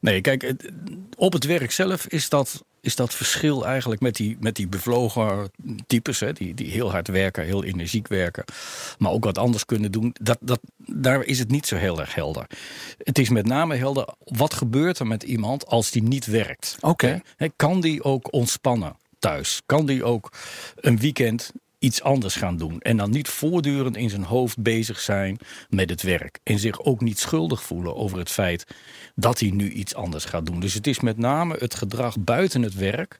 Nee, 0.00 0.20
kijk, 0.20 0.54
op 1.16 1.32
het 1.32 1.44
werk 1.44 1.70
zelf 1.70 2.06
is 2.06 2.28
dat, 2.28 2.64
is 2.80 2.96
dat 2.96 3.14
verschil 3.14 3.66
eigenlijk 3.66 4.00
met 4.00 4.16
die, 4.16 4.36
met 4.40 4.56
die 4.56 4.68
bevlogen 4.68 5.50
types, 5.86 6.20
hè, 6.20 6.32
die, 6.32 6.54
die 6.54 6.70
heel 6.70 6.90
hard 6.90 7.08
werken, 7.08 7.44
heel 7.44 7.64
energiek 7.64 8.08
werken, 8.08 8.44
maar 8.98 9.12
ook 9.12 9.24
wat 9.24 9.38
anders 9.38 9.64
kunnen 9.64 9.92
doen. 9.92 10.14
Dat, 10.20 10.38
dat, 10.40 10.60
daar 10.76 11.24
is 11.24 11.38
het 11.38 11.50
niet 11.50 11.66
zo 11.66 11.76
heel 11.76 12.00
erg 12.00 12.14
helder. 12.14 12.46
Het 12.98 13.18
is 13.18 13.28
met 13.28 13.46
name 13.46 13.76
helder, 13.76 14.08
wat 14.24 14.54
gebeurt 14.54 14.98
er 14.98 15.06
met 15.06 15.22
iemand 15.22 15.66
als 15.66 15.90
die 15.90 16.02
niet 16.02 16.26
werkt? 16.26 16.76
Oké. 16.80 17.22
Kan 17.56 17.80
die 17.80 18.04
ook 18.04 18.32
ontspannen 18.32 18.96
thuis? 19.18 19.62
Kan 19.66 19.86
die 19.86 20.04
ook 20.04 20.32
een 20.80 20.98
weekend 20.98 21.52
iets 21.80 22.02
anders 22.02 22.34
gaan 22.34 22.56
doen. 22.56 22.80
En 22.80 22.96
dan 22.96 23.10
niet 23.10 23.28
voortdurend 23.28 23.96
in 23.96 24.10
zijn 24.10 24.24
hoofd 24.24 24.62
bezig 24.62 25.00
zijn 25.00 25.38
met 25.68 25.90
het 25.90 26.02
werk. 26.02 26.38
En 26.42 26.58
zich 26.58 26.80
ook 26.80 27.00
niet 27.00 27.18
schuldig 27.18 27.62
voelen 27.62 27.96
over 27.96 28.18
het 28.18 28.30
feit 28.30 28.66
dat 29.14 29.40
hij 29.40 29.50
nu 29.50 29.70
iets 29.70 29.94
anders 29.94 30.24
gaat 30.24 30.46
doen. 30.46 30.60
Dus 30.60 30.74
het 30.74 30.86
is 30.86 31.00
met 31.00 31.16
name 31.16 31.56
het 31.58 31.74
gedrag 31.74 32.18
buiten 32.18 32.62
het 32.62 32.74
werk 32.74 33.18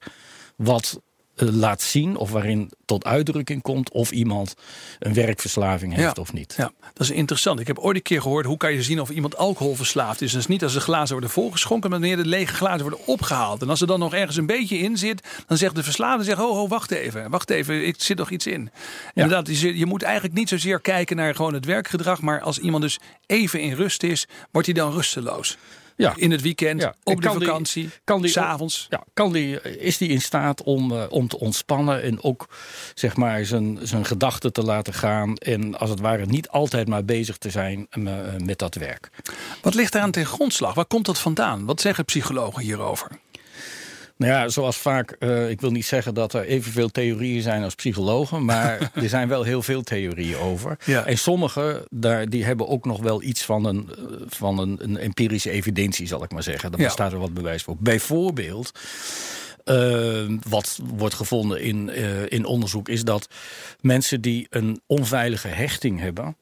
wat 0.56 1.00
laat 1.44 1.82
zien 1.82 2.16
of 2.16 2.30
waarin 2.30 2.70
tot 2.84 3.04
uitdrukking 3.04 3.62
komt 3.62 3.90
of 3.90 4.10
iemand 4.10 4.54
een 4.98 5.14
werkverslaving 5.14 5.94
heeft 5.94 6.16
Ja. 6.16 6.22
of 6.22 6.32
niet. 6.32 6.54
Ja, 6.56 6.70
dat 6.92 7.06
is 7.06 7.10
interessant. 7.10 7.60
Ik 7.60 7.66
heb 7.66 7.78
ooit 7.78 7.96
een 7.96 8.02
keer 8.02 8.22
gehoord 8.22 8.46
hoe 8.46 8.56
kan 8.56 8.72
je 8.72 8.82
zien 8.82 9.00
of 9.00 9.10
iemand 9.10 9.36
alcoholverslaafd 9.36 10.20
is. 10.22 10.32
Dat 10.32 10.40
is 10.40 10.46
niet 10.46 10.62
als 10.62 10.72
de 10.72 10.80
glazen 10.80 11.12
worden 11.12 11.30
volgeschonken, 11.30 11.90
maar 11.90 12.00
wanneer 12.00 12.16
de 12.16 12.26
lege 12.26 12.54
glazen 12.54 12.80
worden 12.80 13.06
opgehaald. 13.06 13.62
En 13.62 13.68
als 13.70 13.80
er 13.80 13.86
dan 13.86 13.98
nog 13.98 14.14
ergens 14.14 14.36
een 14.36 14.46
beetje 14.46 14.78
in 14.78 14.96
zit, 14.96 15.28
dan 15.46 15.56
zegt 15.56 15.74
de 15.74 15.82
verslaafde: 15.82 16.24
zegt, 16.24 16.40
oh, 16.40 16.60
oh, 16.62 16.68
wacht 16.68 16.90
even, 16.90 17.30
wacht 17.30 17.50
even, 17.50 17.86
ik 17.86 18.02
zit 18.02 18.18
nog 18.18 18.30
iets 18.30 18.46
in. 18.46 18.70
Inderdaad, 19.14 19.58
je 19.60 19.78
je 19.78 19.86
moet 19.86 20.02
eigenlijk 20.02 20.34
niet 20.34 20.48
zozeer 20.48 20.80
kijken 20.80 21.16
naar 21.16 21.34
gewoon 21.34 21.54
het 21.54 21.64
werkgedrag, 21.64 22.20
maar 22.20 22.40
als 22.40 22.58
iemand 22.58 22.82
dus 22.82 22.98
even 23.26 23.60
in 23.60 23.72
rust 23.74 24.02
is, 24.02 24.26
wordt 24.50 24.66
hij 24.66 24.76
dan 24.76 24.92
rusteloos. 24.92 25.56
Ja. 26.00 26.12
In 26.16 26.30
het 26.30 26.40
weekend, 26.40 26.80
Ja. 26.80 26.94
Op 27.02 27.20
de 27.20 27.26
kan 27.28 27.38
die- 27.38 27.46
vakantie, 27.46 27.90
kan 28.04 28.22
die- 28.22 28.30
s'avonds. 28.30 28.86
Ja, 28.90 29.04
kan 29.14 29.32
die, 29.32 29.78
is 29.78 29.98
die 29.98 30.08
in 30.08 30.20
staat 30.20 30.62
om, 30.62 30.92
eh, 30.92 31.04
om 31.08 31.28
te 31.28 31.38
ontspannen 31.38 32.02
en 32.02 32.22
ook 32.22 32.48
zeg 32.94 33.16
maar, 33.16 33.44
zijn, 33.44 33.78
zijn 33.82 34.04
gedachten 34.04 34.52
te 34.52 34.62
laten 34.62 34.94
gaan. 34.94 35.36
En 35.36 35.78
als 35.78 35.90
het 35.90 36.00
ware 36.00 36.26
niet 36.26 36.48
altijd 36.48 36.88
maar 36.88 37.04
bezig 37.04 37.36
te 37.38 37.50
zijn 37.50 37.86
eh, 37.90 38.02
met 38.44 38.58
dat 38.58 38.74
werk. 38.74 39.10
Wat 39.62 39.74
ligt 39.74 39.92
daar 39.92 40.02
aan 40.02 40.10
ten 40.10 40.26
grondslag? 40.26 40.74
Waar 40.74 40.86
komt 40.86 41.06
dat 41.06 41.18
vandaan? 41.18 41.64
Wat 41.64 41.80
zeggen 41.80 42.04
psychologen 42.04 42.62
hierover? 42.62 43.08
Nou 44.20 44.32
ja, 44.32 44.48
zoals 44.48 44.76
vaak, 44.76 45.10
eh, 45.10 45.50
ik 45.50 45.60
wil 45.60 45.70
niet 45.70 45.86
zeggen 45.86 46.14
dat 46.14 46.32
er 46.32 46.44
evenveel 46.44 46.88
theorieën 46.88 47.42
zijn 47.42 47.62
als 47.62 47.74
psychologen, 47.74 48.44
maar 48.44 48.90
er 48.94 49.08
zijn 49.08 49.28
wel 49.28 49.42
heel 49.42 49.62
veel 49.62 49.82
theorieën 49.82 50.36
over. 50.38 50.78
Ja. 50.84 51.04
En 51.06 51.18
sommige 51.18 51.86
daar, 51.90 52.28
die 52.28 52.44
hebben 52.44 52.68
ook 52.68 52.84
nog 52.84 53.00
wel 53.00 53.22
iets 53.22 53.42
van 53.44 53.64
een, 53.64 53.88
eh, 53.96 54.04
van 54.26 54.58
een, 54.58 54.76
een 54.82 54.96
empirische 54.98 55.50
evidentie, 55.50 56.06
zal 56.06 56.24
ik 56.24 56.32
maar 56.32 56.42
zeggen. 56.42 56.70
Daar 56.70 56.80
Ja. 56.80 56.86
bestaat 56.86 57.12
er 57.12 57.18
wat 57.18 57.34
bewijs 57.34 57.62
voor. 57.62 57.76
Bijvoorbeeld, 57.78 58.72
eh, 59.64 60.22
wat 60.48 60.78
wordt 60.96 61.14
gevonden 61.14 61.60
in, 61.60 61.88
in 62.28 62.44
onderzoek, 62.44 62.88
is 62.88 63.04
dat 63.04 63.28
mensen 63.80 64.20
die 64.20 64.46
een 64.50 64.80
onveilige 64.86 65.48
hechting 65.48 66.00
hebben 66.00 66.36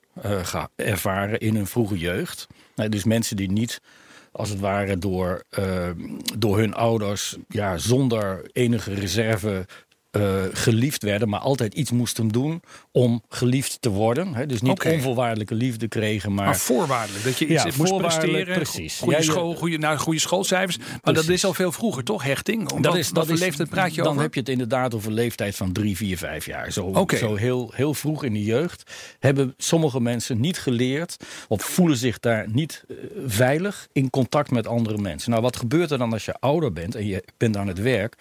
ervaren 0.76 1.38
in 1.38 1.54
hun 1.54 1.66
vroege 1.66 1.98
jeugd. 1.98 2.46
Dus 2.88 3.04
mensen 3.04 3.36
die 3.36 3.50
niet 3.50 3.80
als 4.38 4.48
het 4.48 4.60
ware 4.60 4.98
door, 4.98 5.42
eh, 5.50 5.90
door 6.38 6.58
hun 6.58 6.74
ouders 6.74 7.36
ja, 7.48 7.78
zonder 7.78 8.50
enige 8.52 8.94
reserve 8.94 9.66
eh, 10.18 10.42
geliefd 10.52 11.02
werden, 11.02 11.28
maar 11.28 11.40
altijd 11.40 11.74
iets 11.74 11.90
moesten 11.90 12.28
doen 12.28 12.62
om 12.92 13.22
geliefd 13.28 13.76
te 13.80 13.88
worden. 13.88 14.34
Hè? 14.34 14.46
Dus 14.46 14.60
niet 14.60 14.84
onvoorwaardelijke 14.84 15.54
liefde 15.54 15.88
kregen, 15.88 16.34
maar, 16.34 16.44
Maar 16.44 16.56
voorwaardelijk, 16.56 17.24
dat 17.24 17.38
je 17.38 17.46
iets 17.46 17.62
Ja, 17.62 17.70
moest 17.76 17.96
presteren. 17.96 18.54
precies. 18.54 18.98
Goede, 18.98 19.16
Ja, 19.16 19.22
school, 19.22 19.54
goede, 19.54 19.78
nou, 19.78 19.98
goede 19.98 20.20
schoolcijfers. 20.20 20.78
Maar 21.02 21.14
dat 21.14 21.28
is 21.28 21.44
al 21.44 21.54
veel 21.54 21.72
vroeger, 21.72 22.04
toch? 22.04 22.22
Hechting? 22.22 22.72
Om 22.72 22.82
dat 22.82 22.96
is, 22.96 23.10
dat 23.10 23.28
is, 23.28 23.40
leeftijd 23.40 23.68
praat 23.68 23.94
je 23.94 24.02
dan 24.02 24.10
over? 24.10 24.22
heb 24.22 24.34
je 24.34 24.40
het 24.40 24.48
inderdaad 24.48 24.94
over 24.94 25.08
een 25.08 25.14
leeftijd 25.14 25.56
van 25.56 25.72
drie, 25.72 25.96
vier, 25.96 26.18
vijf 26.18 26.46
jaar. 26.46 26.72
Zo, 26.72 27.06
zo 27.18 27.34
heel, 27.34 27.72
heel 27.74 27.94
vroeg 27.94 28.24
in 28.24 28.32
de 28.32 28.44
jeugd 28.44 28.90
hebben 29.18 29.54
sommige 29.56 30.00
mensen 30.00 30.40
niet 30.40 30.58
geleerd 30.58 31.16
of 31.48 31.62
voelen 31.62 31.96
zich 31.96 32.18
daar 32.18 32.46
niet 32.52 32.84
eh, 32.88 32.96
veilig 33.26 33.88
in 33.92 34.10
contact 34.10 34.50
met 34.50 34.66
andere 34.66 34.98
mensen. 34.98 35.30
Nou, 35.30 35.42
wat 35.42 35.56
gebeurt 35.56 35.90
er 35.90 35.98
dan 35.98 36.12
als 36.12 36.24
je 36.24 36.34
ouder 36.40 36.72
bent 36.72 36.94
en 36.94 37.06
je 37.06 37.24
bent 37.36 37.56
aan 37.56 37.68
het 37.68 37.80
werk? 37.80 38.16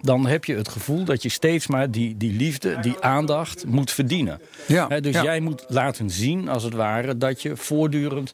Dan 0.00 0.26
heb 0.26 0.44
je 0.44 0.54
het 0.54 0.68
gevoel 0.68 1.04
dat 1.04 1.22
je 1.22 1.25
steeds 1.30 1.66
maar 1.66 1.90
die, 1.90 2.16
die 2.16 2.32
liefde, 2.32 2.78
die 2.80 3.00
aandacht 3.00 3.66
moet 3.66 3.90
verdienen. 3.90 4.40
Ja, 4.66 5.00
dus 5.00 5.14
ja. 5.14 5.22
jij 5.22 5.40
moet 5.40 5.64
laten 5.68 6.10
zien, 6.10 6.48
als 6.48 6.62
het 6.62 6.74
ware, 6.74 7.16
dat 7.16 7.42
je 7.42 7.56
voortdurend 7.56 8.32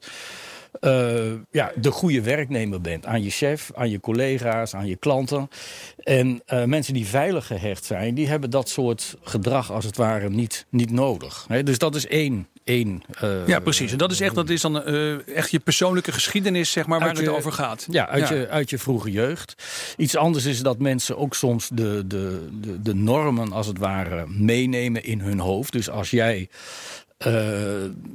eh, 0.81 1.33
ja, 1.51 1.73
de 1.77 1.91
goede 1.91 2.23
werknemer 2.23 2.81
bent. 2.81 3.07
Aan 3.07 3.23
je 3.23 3.31
chef, 3.31 3.71
aan 3.75 3.91
je 3.91 4.01
collega's, 4.01 4.75
aan 4.75 4.87
je 4.87 4.97
klanten. 4.97 5.49
En 5.97 6.43
eh, 6.47 6.65
mensen 6.65 6.95
die 6.95 7.07
veilig 7.07 7.47
gehecht 7.47 7.85
zijn, 7.85 8.15
die 8.15 8.29
hebben 8.29 8.51
dat 8.51 8.69
soort 8.69 9.17
gedrag 9.23 9.73
als 9.73 9.85
het 9.85 9.97
ware 9.97 10.31
niet, 10.31 10.67
niet 10.69 10.91
nodig. 10.91 11.47
Dus 11.65 11.79
dat 11.79 11.95
is 11.95 12.07
één. 12.07 12.49
één 12.65 13.03
eh, 13.21 13.47
Ja, 13.47 13.61
precies. 13.61 13.93
En 13.93 13.99
dat 13.99 14.13
is 14.13 14.21
echt, 14.21 14.35
dat 14.35 14.49
is 14.49 14.61
dan 14.61 14.85
echt 15.27 15.51
je 15.51 15.59
persoonlijke 15.59 16.13
geschiedenis, 16.13 16.71
zeg 16.71 16.87
maar, 16.87 17.01
waar 17.01 17.15
het 17.15 17.29
over 17.29 17.53
gaat. 17.53 17.87
Ja, 17.91 18.09
uit, 18.09 18.29
Je, 18.29 18.49
uit 18.49 18.71
je 18.71 18.79
vroege 18.79 19.11
jeugd. 19.11 19.55
Iets 19.97 20.17
anders 20.17 20.45
is 20.45 20.63
dat 20.63 20.79
mensen 20.79 21.17
ook 21.17 21.35
soms 21.35 21.69
de, 21.69 22.07
de, 22.07 22.49
de, 22.61 22.83
de 22.83 22.95
normen 22.95 23.53
als 23.53 23.67
het 23.67 23.79
ware 23.79 24.27
meenemen 24.27 25.05
in 25.05 25.21
hun 25.21 25.39
hoofd. 25.39 25.73
Dus 25.73 25.91
als 25.91 26.11
jij 26.11 26.49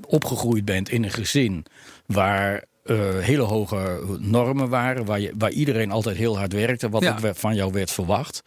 opgegroeid 0.08 0.66
bent 0.66 0.90
in 0.90 1.04
een 1.04 1.12
gezin 1.12 1.66
waar 2.06 2.64
eh, 2.88 3.18
hele 3.20 3.42
hoge 3.42 4.02
normen 4.20 4.70
waren, 4.70 5.06
waar, 5.06 5.20
je, 5.20 5.34
waar 5.38 5.52
iedereen 5.52 5.92
altijd 5.92 6.18
heel 6.18 6.38
hard 6.38 6.54
werkte, 6.54 6.90
wat 6.90 7.02
Ja. 7.04 7.12
ook 7.12 7.20
werd- 7.20 7.40
van 7.40 7.56
jou 7.56 7.72
werd 7.72 7.92
verwacht, 7.92 8.44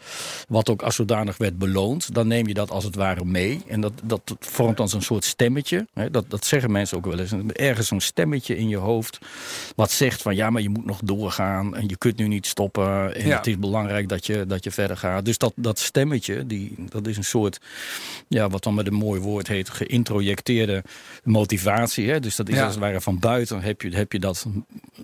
wat 0.48 0.70
ook 0.70 0.82
als 0.82 0.94
zodanig 0.94 1.36
werd 1.36 1.58
beloond, 1.58 2.14
dan 2.14 2.26
neem 2.26 2.46
je 2.46 2.54
dat 2.54 2.70
als 2.70 2.84
het 2.84 2.94
ware 2.94 3.24
mee. 3.24 3.60
En 3.68 3.80
dat, 3.80 3.92
dat 4.02 4.36
vormt 4.40 4.76
dan 4.76 4.88
zo'n 4.88 5.02
soort 5.02 5.24
stemmetje. 5.24 5.86
Hè, 5.94 6.10
dat, 6.10 6.24
dat 6.28 6.44
zeggen 6.44 6.70
mensen 6.72 6.96
ook 6.96 7.06
wel 7.06 7.18
eens. 7.18 7.32
Ergens 7.52 7.88
zo'n 7.88 8.00
stemmetje 8.00 8.56
in 8.56 8.68
je 8.68 8.76
hoofd, 8.76 9.18
wat 9.76 9.90
zegt 9.90 10.22
van 10.22 10.34
ja, 10.36 10.50
maar 10.50 10.62
je 10.62 10.68
moet 10.68 10.84
nog 10.86 11.00
doorgaan 11.04 11.76
en 11.76 11.88
je 11.88 11.96
kunt 11.96 12.16
nu 12.16 12.28
niet 12.28 12.46
stoppen. 12.46 13.14
En 13.14 13.26
Ja. 13.26 13.36
het 13.36 13.46
is 13.46 13.58
belangrijk 13.58 14.08
dat 14.08 14.26
je, 14.26 14.44
dat 14.46 14.64
je 14.64 14.70
verder 14.70 14.96
gaat. 14.96 15.24
Dus 15.24 15.38
dat, 15.38 15.52
dat 15.56 15.78
stemmetje, 15.78 16.46
die, 16.46 16.74
dat 16.88 17.06
is 17.06 17.16
een 17.16 17.24
soort, 17.24 17.60
ja, 18.28 18.48
wat 18.48 18.62
dan 18.62 18.74
met 18.74 18.86
een 18.86 18.94
mooi 18.94 19.20
woord 19.20 19.48
heet, 19.48 19.68
geïntrojecteerde 19.70 20.82
motivatie. 21.24 22.10
Hè? 22.10 22.20
Dus 22.20 22.36
dat 22.36 22.48
is 22.48 22.54
Ja. 22.54 22.64
als 22.64 22.74
het 22.74 22.82
ware 22.82 23.00
van 23.00 23.18
buiten 23.18 23.60
heb 23.62 23.82
je, 23.82 23.96
heb 23.96 24.12
je 24.12 24.18
dat 24.18 24.29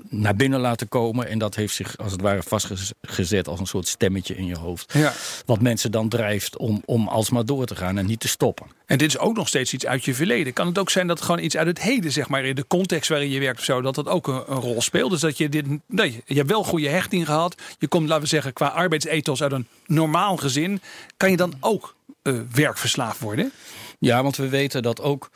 naar 0.09 0.37
binnen 0.37 0.61
laten 0.61 0.89
komen. 0.89 1.29
En 1.29 1.39
dat 1.39 1.55
heeft 1.55 1.75
zich 1.75 1.99
als 1.99 2.13
het 2.13 2.21
ware 2.21 2.43
vastgezet 2.43 3.49
als 3.49 3.61
een 3.61 3.67
soort 3.67 3.89
stemmetje 3.89 4.37
in 4.37 4.47
je 4.47 4.57
hoofd. 4.57 4.93
Ja. 4.93 5.13
Wat 5.47 5.61
mensen 5.61 5.91
dan 5.91 6.09
drijft 6.09 6.57
om, 6.57 6.83
om 6.85 7.09
alsmaar 7.09 7.45
door 7.45 7.67
te 7.67 7.77
gaan 7.77 7.99
en 7.99 8.07
niet 8.07 8.21
te 8.21 8.29
stoppen. 8.29 8.67
En 8.87 8.99
dit 8.99 9.09
is 9.09 9.19
ook 9.19 9.37
nog 9.37 9.49
steeds 9.49 9.73
iets 9.73 9.87
uit 9.87 10.05
je 10.05 10.15
verleden. 10.15 10.53
Kan 10.53 10.67
het 10.67 10.79
ook 10.79 10.91
zijn 10.91 11.07
dat 11.07 11.21
gewoon 11.21 11.43
iets 11.43 11.57
uit 11.57 11.67
het 11.67 11.81
heden, 11.81 12.13
zeg 12.13 12.29
maar, 12.29 12.45
in 12.45 12.55
de 12.55 12.67
context 12.67 13.09
waarin 13.09 13.31
je 13.31 13.41
werkt 13.41 13.59
of 13.59 13.65
zo, 13.65 13.81
dat 13.81 13.95
dat 13.95 14.09
ook 14.09 14.27
een, 14.27 14.43
een 14.47 14.61
rol 14.61 14.83
speelt? 14.83 15.11
Dus 15.11 15.21
dat 15.21 15.39
je 15.39 15.49
dit, 15.49 15.67
nee, 15.87 16.23
je 16.27 16.35
hebt 16.35 16.51
wel 16.51 16.65
goede 16.65 16.89
hechting 16.89 17.27
gehad. 17.27 17.55
Je 17.79 17.89
komt, 17.89 18.09
laten 18.09 18.23
we 18.23 18.29
zeggen, 18.29 18.53
qua 18.53 18.67
arbeidsethos 18.67 19.43
uit 19.43 19.53
een 19.53 19.67
normaal 19.87 20.37
gezin. 20.37 20.81
Kan 21.17 21.31
je 21.31 21.37
dan 21.37 21.55
ook 21.61 21.95
eh, 22.23 22.35
werkverslaafd 22.53 23.21
worden? 23.21 23.53
Ja, 23.99 24.23
want 24.23 24.37
we 24.37 24.49
weten 24.49 24.83
dat 24.83 25.01
ook 25.01 25.31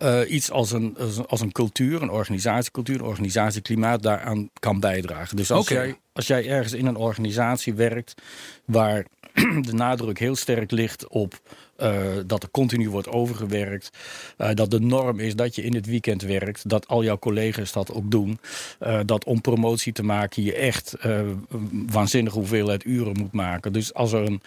eh, 0.00 0.20
iets 0.28 0.50
als 0.50 0.72
een, 0.72 0.96
als 0.98 1.16
een- 1.16 1.26
als 1.26 1.40
een 1.40 1.52
cultuur, 1.52 2.02
een 2.02 2.10
organisatiecultuur, 2.10 2.94
een 2.94 3.02
organisatieklimaat 3.06 4.02
daaraan 4.02 4.50
kan 4.60 4.80
bijdragen. 4.80 5.36
Dus 5.36 5.50
als, 5.50 5.68
jij, 5.68 5.98
als 6.12 6.26
jij 6.26 6.48
ergens 6.48 6.72
in 6.72 6.86
een 6.86 6.96
organisatie 6.96 7.74
werkt 7.74 8.14
waar 8.64 9.06
de 9.66 9.72
nadruk 9.72 10.18
heel 10.18 10.36
sterk 10.36 10.70
ligt 10.70 11.08
op 11.08 11.40
eh, 11.76 12.00
dat 12.26 12.42
er 12.42 12.50
continu 12.50 12.90
wordt 12.90 13.08
overgewerkt, 13.08 13.90
eh, 14.36 14.50
dat 14.54 14.70
de 14.70 14.80
norm 14.80 15.18
is 15.20 15.36
dat 15.36 15.54
je 15.54 15.62
in 15.62 15.74
het 15.74 15.86
weekend 15.86 16.22
werkt, 16.22 16.68
dat 16.68 16.88
al 16.88 17.04
jouw 17.04 17.18
collega's 17.18 17.72
dat 17.72 17.92
ook 17.92 18.10
doen, 18.10 18.38
dat 19.06 19.24
om 19.24 19.40
promotie 19.40 19.92
te 19.92 20.02
maken 20.02 20.42
je 20.42 20.54
echt 20.54 20.94
een 20.98 21.46
waanzinnige 21.90 22.38
hoeveelheid 22.38 22.84
uren 22.84 23.16
moet 23.18 23.32
maken. 23.32 23.72
Dus 23.72 23.94
als 23.94 24.12
er 24.12 24.22
een 24.26 24.42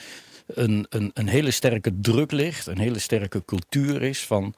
een, 0.47 0.85
een, 0.89 1.11
een 1.13 1.27
hele 1.27 1.51
sterke 1.51 1.91
druk 2.01 2.31
ligt, 2.31 2.67
een 2.67 2.77
hele 2.79 2.99
sterke 2.99 3.45
cultuur 3.45 4.01
is 4.01 4.25
van 4.25 4.53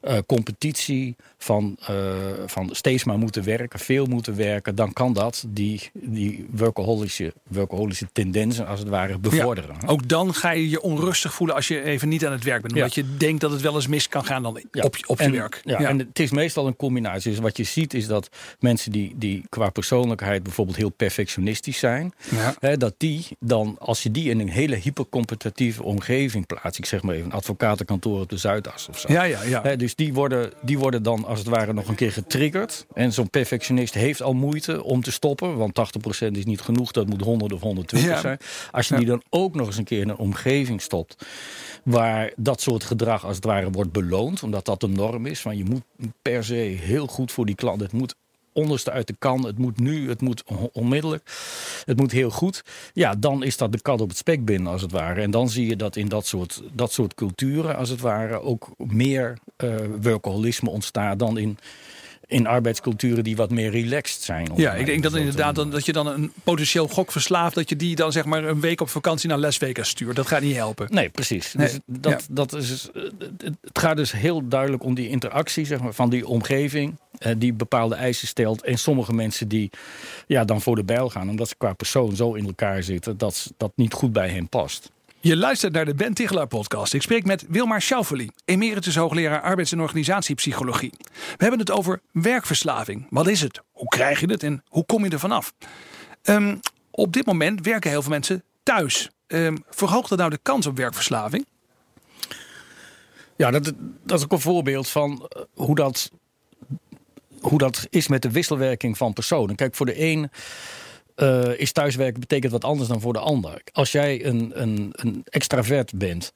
eh, 0.00 0.18
competitie, 0.26 1.16
van, 1.38 1.76
eh, 1.86 2.14
van 2.46 2.68
steeds 2.72 3.04
maar 3.04 3.18
moeten 3.18 3.44
werken, 3.44 3.78
veel 3.78 4.06
moeten 4.06 4.36
werken, 4.36 4.74
dan 4.74 4.92
kan 4.92 5.12
dat 5.12 5.44
die, 5.48 5.90
die 5.92 6.46
workaholische, 6.50 7.32
workaholische 7.48 8.06
tendensen 8.12 8.66
als 8.66 8.78
het 8.80 8.88
ware 8.88 9.18
bevorderen. 9.18 9.76
Ook 9.86 10.08
dan 10.08 10.34
ga 10.34 10.50
je 10.50 10.70
je 10.70 10.80
onrustig 10.82 11.34
voelen 11.34 11.56
als 11.56 11.68
je 11.68 11.82
even 11.82 12.08
niet 12.08 12.26
aan 12.26 12.32
het 12.32 12.44
werk 12.44 12.62
bent. 12.62 12.74
Omdat 12.74 12.94
je 12.94 13.16
denkt 13.16 13.40
dat 13.40 13.50
het 13.50 13.60
wel 13.60 13.74
eens 13.74 13.86
mis 13.86 14.08
kan 14.08 14.24
gaan 14.24 14.42
dan 14.42 14.60
Ja. 14.72 14.82
op, 14.82 14.96
je- 14.96 15.08
op 15.08 15.18
je 15.18 15.24
en, 15.24 15.32
werk. 15.32 15.60
Ja, 15.64 15.78
en 15.78 15.98
het 15.98 16.18
is 16.18 16.30
meestal 16.30 16.66
een 16.66 16.76
combinatie. 16.76 17.30
Dus 17.30 17.40
wat 17.40 17.56
je 17.56 17.64
ziet 17.64 17.94
is 17.94 18.06
dat 18.06 18.28
mensen 18.60 18.92
die, 18.92 19.14
die 19.16 19.42
qua 19.48 19.70
persoonlijkheid 19.70 20.42
bijvoorbeeld 20.42 20.76
heel 20.76 20.90
perfectionistisch 20.90 21.78
zijn, 21.78 22.12
hè, 22.60 22.76
dat 22.76 22.94
die 22.96 23.26
dan, 23.40 23.76
als 23.78 24.02
je 24.02 24.10
die 24.10 24.30
in 24.30 24.40
een 24.40 24.48
hele 24.50 24.76
hypercompetitieve 25.30 25.82
omgeving 25.82 26.46
plaatst, 26.46 26.78
ik 26.78 26.86
zeg 26.86 27.02
maar 27.02 27.14
even 27.14 27.26
een 27.26 27.32
advocatenkantoor 27.32 28.20
op 28.20 28.28
de 28.28 28.36
Zuidas 28.36 28.88
of 28.88 28.98
zo. 28.98 29.12
Ja, 29.12 29.22
ja, 29.22 29.42
ja. 29.42 29.76
Dus 29.76 29.94
die 29.94 30.14
worden, 30.14 30.52
die 30.62 30.78
worden 30.78 31.02
dan 31.02 31.24
als 31.24 31.38
het 31.38 31.48
ware 31.48 31.72
nog 31.72 31.88
een 31.88 31.94
keer 31.94 32.12
getriggerd. 32.12 32.86
En 32.94 33.12
zo'n 33.12 33.30
perfectionist 33.30 33.94
heeft 33.94 34.22
al 34.22 34.32
moeite 34.32 34.82
om 34.82 35.02
te 35.02 35.12
stoppen. 35.12 35.56
Want 35.56 35.72
80% 35.74 36.30
is 36.30 36.44
niet 36.44 36.60
genoeg, 36.60 36.92
dat 36.92 37.06
moet 37.08 37.22
100 37.22 37.52
of 37.52 37.60
120 37.60 38.10
Ja. 38.10 38.20
zijn. 38.20 38.38
Als 38.70 38.88
je 38.88 38.96
die 38.96 39.06
dan 39.06 39.22
ook 39.28 39.54
nog 39.54 39.66
eens 39.66 39.76
een 39.76 39.84
keer 39.84 40.00
in 40.00 40.08
een 40.08 40.16
omgeving 40.16 40.82
stopt. 40.82 41.26
Waar 41.84 42.32
dat 42.36 42.60
soort 42.60 42.84
gedrag 42.84 43.24
als 43.24 43.36
het 43.36 43.44
ware 43.44 43.70
wordt 43.70 43.92
beloond. 43.92 44.42
Omdat 44.42 44.64
dat 44.64 44.80
de 44.80 44.88
norm 44.88 45.26
is. 45.26 45.40
Van 45.40 45.56
je 45.56 45.64
moet 45.64 45.82
per 46.22 46.44
se 46.44 46.54
heel 46.54 47.06
goed 47.06 47.32
voor 47.32 47.46
die 47.46 47.54
klant. 47.54 47.80
Het 47.80 47.92
moet 47.92 48.14
onderste 48.52 48.90
uit 48.90 49.06
de 49.06 49.14
kan. 49.18 49.46
Het 49.46 49.58
moet 49.58 49.80
nu, 49.80 50.08
het 50.08 50.20
moet 50.20 50.42
on- 50.46 50.70
onmiddellijk. 50.72 51.30
Het 51.84 51.96
moet 51.96 52.12
heel 52.12 52.30
goed. 52.30 52.64
Ja, 52.92 53.14
dan 53.14 53.42
is 53.42 53.56
dat 53.56 53.72
de 53.72 53.80
kat 53.80 54.00
op 54.00 54.08
het 54.08 54.16
spek 54.18 54.44
binnen 54.44 54.72
als 54.72 54.82
het 54.82 54.92
ware. 54.92 55.20
En 55.20 55.30
dan 55.30 55.48
zie 55.48 55.66
je 55.66 55.76
dat 55.76 55.96
in 55.96 56.08
dat 56.08 56.26
soort, 56.26 56.62
dat 56.72 56.92
soort 56.92 57.14
culturen 57.14 57.76
als 57.76 57.88
het 57.88 58.00
ware 58.00 58.40
ook 58.40 58.68
meer 58.76 59.38
eh 59.56 59.74
workaholisme 60.00 60.70
ontstaat 60.70 61.18
dan 61.18 61.38
in, 61.38 61.58
in 62.30 62.46
arbeidsculturen 62.46 63.24
die 63.24 63.36
wat 63.36 63.50
meer 63.50 63.70
relaxed 63.70 64.22
zijn. 64.22 64.48
Ja, 64.56 64.74
ik 64.74 64.86
denk 64.86 65.02
dat 65.02 65.14
inderdaad 65.14 65.54
dan, 65.54 65.70
dat 65.70 65.86
je 65.86 65.92
dan 65.92 66.06
een 66.06 66.32
potentieel 66.44 66.88
gokverslaafd, 66.88 67.54
dat 67.54 67.68
je 67.68 67.76
die 67.76 67.96
dan 67.96 68.12
zeg 68.12 68.24
maar 68.24 68.44
een 68.44 68.60
week 68.60 68.80
op 68.80 68.88
vakantie 68.88 69.28
naar 69.28 69.38
Las 69.38 69.56
Vegas 69.56 69.88
stuurt. 69.88 70.16
Dat 70.16 70.26
gaat 70.26 70.40
niet 70.42 70.56
helpen. 70.56 70.86
Nee, 70.90 71.08
precies. 71.08 71.54
Nee, 71.54 71.66
Dus 71.66 71.78
dat, 71.86 72.12
ja. 72.12 72.18
dat 72.30 72.52
is, 72.54 72.88
eh, 72.94 73.02
het- 73.02 73.56
het 73.62 73.78
gaat 73.78 73.96
dus 73.96 74.12
heel 74.12 74.48
duidelijk 74.48 74.82
om 74.84 74.94
die 74.94 75.08
interactie 75.08 75.64
zeg 75.64 75.80
maar, 75.80 75.92
van 75.94 76.10
die 76.10 76.26
omgeving. 76.26 76.96
eh, 77.18 77.32
die 77.38 77.52
bepaalde 77.52 77.94
eisen 77.94 78.28
stelt. 78.28 78.62
En 78.62 78.78
sommige 78.78 79.12
mensen 79.12 79.48
die 79.48 79.70
ja, 80.26 80.44
dan 80.44 80.60
voor 80.60 80.76
de 80.76 80.84
bijl 80.84 81.10
gaan. 81.10 81.28
Omdat 81.28 81.48
ze 81.48 81.54
qua 81.58 81.72
persoon 81.72 82.16
zo 82.16 82.34
in 82.34 82.46
elkaar 82.46 82.82
zitten. 82.82 83.18
dat 83.18 83.52
dat 83.56 83.72
niet 83.74 83.92
goed 83.92 84.12
bij 84.12 84.28
hen 84.28 84.48
past. 84.48 84.90
Je 85.22 85.36
luistert 85.36 85.72
naar 85.72 85.84
de 85.84 85.94
Ben 85.94 86.14
Tichelaar 86.14 86.46
podcast. 86.46 86.94
Ik 86.94 87.02
spreek 87.02 87.24
met 87.24 87.44
Wilmar 87.48 87.82
Schauffeli, 87.82 88.30
emeritus 88.44 88.96
hoogleraar 88.96 89.42
arbeids- 89.42 89.72
en 89.72 89.80
organisatiepsychologie. 89.80 90.92
We 91.12 91.36
hebben 91.36 91.58
het 91.58 91.70
over 91.70 92.00
werkverslaving. 92.12 93.06
Wat 93.10 93.28
is 93.28 93.40
het? 93.40 93.60
Hoe 93.72 93.88
krijg 93.88 94.20
je 94.20 94.26
het 94.26 94.42
en 94.42 94.62
hoe 94.68 94.86
kom 94.86 95.04
je 95.04 95.10
er 95.10 95.18
vanaf? 95.18 95.52
Ehm, 96.22 96.56
op 96.90 97.12
dit 97.12 97.26
moment 97.26 97.66
werken 97.66 97.90
heel 97.90 98.02
veel 98.02 98.10
mensen 98.10 98.44
thuis. 98.62 99.10
Ehm, 99.26 99.56
verhoogt 99.70 100.08
dat 100.08 100.18
nou 100.18 100.30
de 100.30 100.40
kans 100.42 100.66
op 100.66 100.76
werkverslaving? 100.76 101.46
Ja, 103.36 103.50
dat, 103.50 103.72
dat 104.04 104.18
is 104.18 104.24
ook 104.24 104.32
een 104.32 104.40
voorbeeld 104.40 104.88
van 104.88 105.26
eh, 105.28 105.42
hoe 105.54 105.74
dat, 105.74 106.10
hoe 107.40 107.58
dat 107.58 107.86
is 107.90 108.08
met 108.08 108.22
de 108.22 108.30
wisselwerking 108.30 108.96
van 108.96 109.12
personen. 109.12 109.56
Kijk, 109.56 109.74
voor 109.74 109.86
de 109.86 110.02
een 110.02 110.30
eh, 111.20 111.58
is 111.58 111.72
thuiswerken 111.72 112.20
betekent 112.20 112.52
wat 112.52 112.64
anders 112.64 112.88
dan 112.88 113.00
voor 113.00 113.12
de 113.12 113.18
ander. 113.18 113.62
Als 113.72 113.92
jij 113.92 114.24
een, 114.24 114.50
een, 114.54 114.92
een 114.92 115.22
extravert 115.24 115.92
bent. 115.98 116.32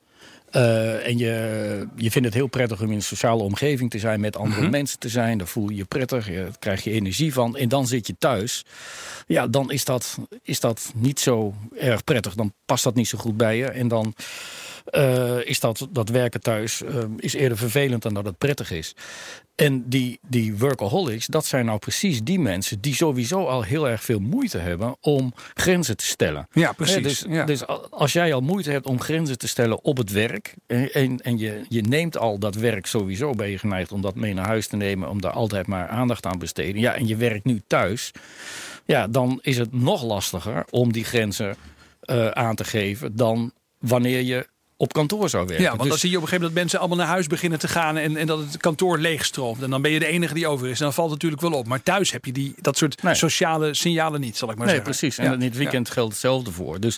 eh, 0.50 1.06
en 1.06 1.18
je, 1.18 1.88
je 1.96 2.10
vindt 2.10 2.26
het 2.28 2.36
heel 2.36 2.46
prettig 2.46 2.80
om 2.80 2.88
in 2.88 2.94
een 2.94 3.02
sociale 3.02 3.42
omgeving 3.42 3.90
te 3.90 3.98
zijn, 3.98 4.20
met 4.20 4.36
andere 4.36 4.68
mensen 4.70 4.98
te 4.98 5.08
zijn. 5.08 5.38
Daar 5.38 5.46
voel 5.46 5.68
je 5.68 5.76
je 5.76 5.84
prettig, 5.84 6.26
je, 6.26 6.34
daar 6.34 6.58
krijg 6.58 6.84
je 6.84 6.90
energie 6.90 7.32
van. 7.32 7.56
En 7.56 7.68
dan 7.68 7.86
zit 7.86 8.06
je 8.06 8.14
thuis. 8.18 8.64
Ja, 9.26 9.46
dan 9.46 9.70
is 9.70 9.84
dat, 9.84 10.18
is 10.42 10.60
dat 10.60 10.92
niet 10.94 11.20
zo 11.20 11.54
erg 11.78 12.04
prettig. 12.04 12.34
Dan 12.34 12.52
past 12.64 12.84
dat 12.84 12.94
niet 12.94 13.08
zo 13.08 13.18
goed 13.18 13.36
bij 13.36 13.56
je. 13.56 13.66
En 13.66 13.88
dan 13.88 14.14
uh, 14.92 15.46
is 15.46 15.60
dat, 15.60 15.88
dat 15.90 16.08
werken 16.08 16.40
thuis 16.40 16.82
uh, 16.82 17.04
is 17.16 17.34
eerder 17.34 17.58
vervelend 17.58 18.02
dan 18.02 18.14
dat 18.14 18.24
het 18.24 18.38
prettig 18.38 18.70
is. 18.70 18.94
En 19.54 19.88
die, 19.88 20.18
die 20.28 20.58
workaholics, 20.58 21.26
dat 21.26 21.46
zijn 21.46 21.64
nou 21.64 21.78
precies 21.78 22.22
die 22.22 22.38
mensen 22.38 22.80
die 22.80 22.94
sowieso 22.94 23.46
al 23.46 23.62
heel 23.62 23.88
erg 23.88 24.04
veel 24.04 24.18
moeite 24.18 24.58
hebben 24.58 24.96
om 25.00 25.32
grenzen 25.54 25.96
te 25.96 26.04
stellen. 26.04 26.48
Ja, 26.52 26.72
precies. 26.72 27.02
dus, 27.02 27.24
ja. 27.28 27.44
dus 27.44 27.66
als 27.90 28.12
jij 28.12 28.34
al 28.34 28.40
moeite 28.40 28.70
hebt 28.70 28.86
om 28.86 29.00
grenzen 29.00 29.38
te 29.38 29.48
stellen 29.48 29.84
op 29.84 29.96
het 29.96 30.10
werk. 30.10 30.54
en, 30.66 31.20
en 31.20 31.38
je, 31.38 31.64
je 31.68 31.82
neemt 31.82 32.18
al 32.18 32.38
dat 32.38 32.54
werk 32.54 32.86
sowieso, 32.86 33.30
ben 33.30 33.50
je 33.50 33.58
geneigd 33.58 33.92
om 33.92 34.00
dat 34.00 34.14
mee 34.14 34.34
naar 34.34 34.46
huis 34.46 34.66
te 34.66 34.76
nemen, 34.76 35.08
om 35.08 35.20
daar 35.20 35.32
altijd 35.32 35.66
maar 35.66 35.88
aandacht 35.88 36.26
aan 36.26 36.32
te 36.32 36.38
besteden. 36.38 36.80
Ja, 36.80 36.94
en 36.94 37.06
je 37.06 37.16
werkt 37.16 37.44
nu 37.44 37.62
thuis. 37.66 38.10
Ja, 38.84 39.08
dan 39.08 39.38
is 39.42 39.58
het 39.58 39.72
nog 39.72 40.02
lastiger 40.02 40.64
om 40.70 40.92
die 40.92 41.04
grenzen 41.04 41.56
uh, 42.04 42.28
aan 42.28 42.54
te 42.54 42.64
geven 42.64 43.16
dan 43.16 43.52
wanneer 43.78 44.20
je 44.20 44.46
op 44.84 44.92
kantoor 44.92 45.28
zou 45.28 45.46
werken. 45.46 45.64
Ja, 45.64 45.70
want 45.70 45.80
Dus- 45.80 45.90
dan 45.90 45.98
zie 45.98 46.10
je 46.10 46.16
op 46.16 46.22
een 46.22 46.28
gegeven 46.28 46.46
moment 46.50 46.54
dat 46.54 46.62
mensen 46.62 46.78
allemaal 46.78 46.98
naar 46.98 47.14
huis 47.14 47.26
beginnen 47.26 47.58
te 47.58 47.68
gaan 47.68 47.96
en, 47.96 48.16
en 48.16 48.26
dat 48.26 48.38
het 48.38 48.56
kantoor 48.56 48.98
leegstroomt. 48.98 49.62
En 49.62 49.70
dan 49.70 49.82
ben 49.82 49.90
je 49.90 49.98
de 49.98 50.06
enige 50.06 50.34
die 50.34 50.46
over 50.46 50.68
is. 50.68 50.78
En 50.78 50.84
dan 50.84 50.92
valt 50.94 51.10
het 51.10 51.22
natuurlijk 51.22 51.50
wel 51.50 51.60
op. 51.60 51.66
Maar 51.66 51.82
thuis 51.82 52.12
heb 52.12 52.24
je 52.24 52.32
die, 52.32 52.54
dat 52.60 52.76
soort 52.76 53.02
Nee. 53.02 53.14
sociale 53.14 53.74
signalen 53.74 54.20
niet, 54.20 54.36
zal 54.36 54.50
ik 54.50 54.56
maar 54.56 54.66
Nee, 54.66 54.74
zeggen. 54.74 54.92
precies. 54.98 55.18
En 55.18 55.32
in 55.32 55.42
het 55.48 55.56
weekend 55.56 55.90
geldt 55.90 56.10
hetzelfde 56.12 56.50
voor. 56.52 56.80
Dus 56.80 56.96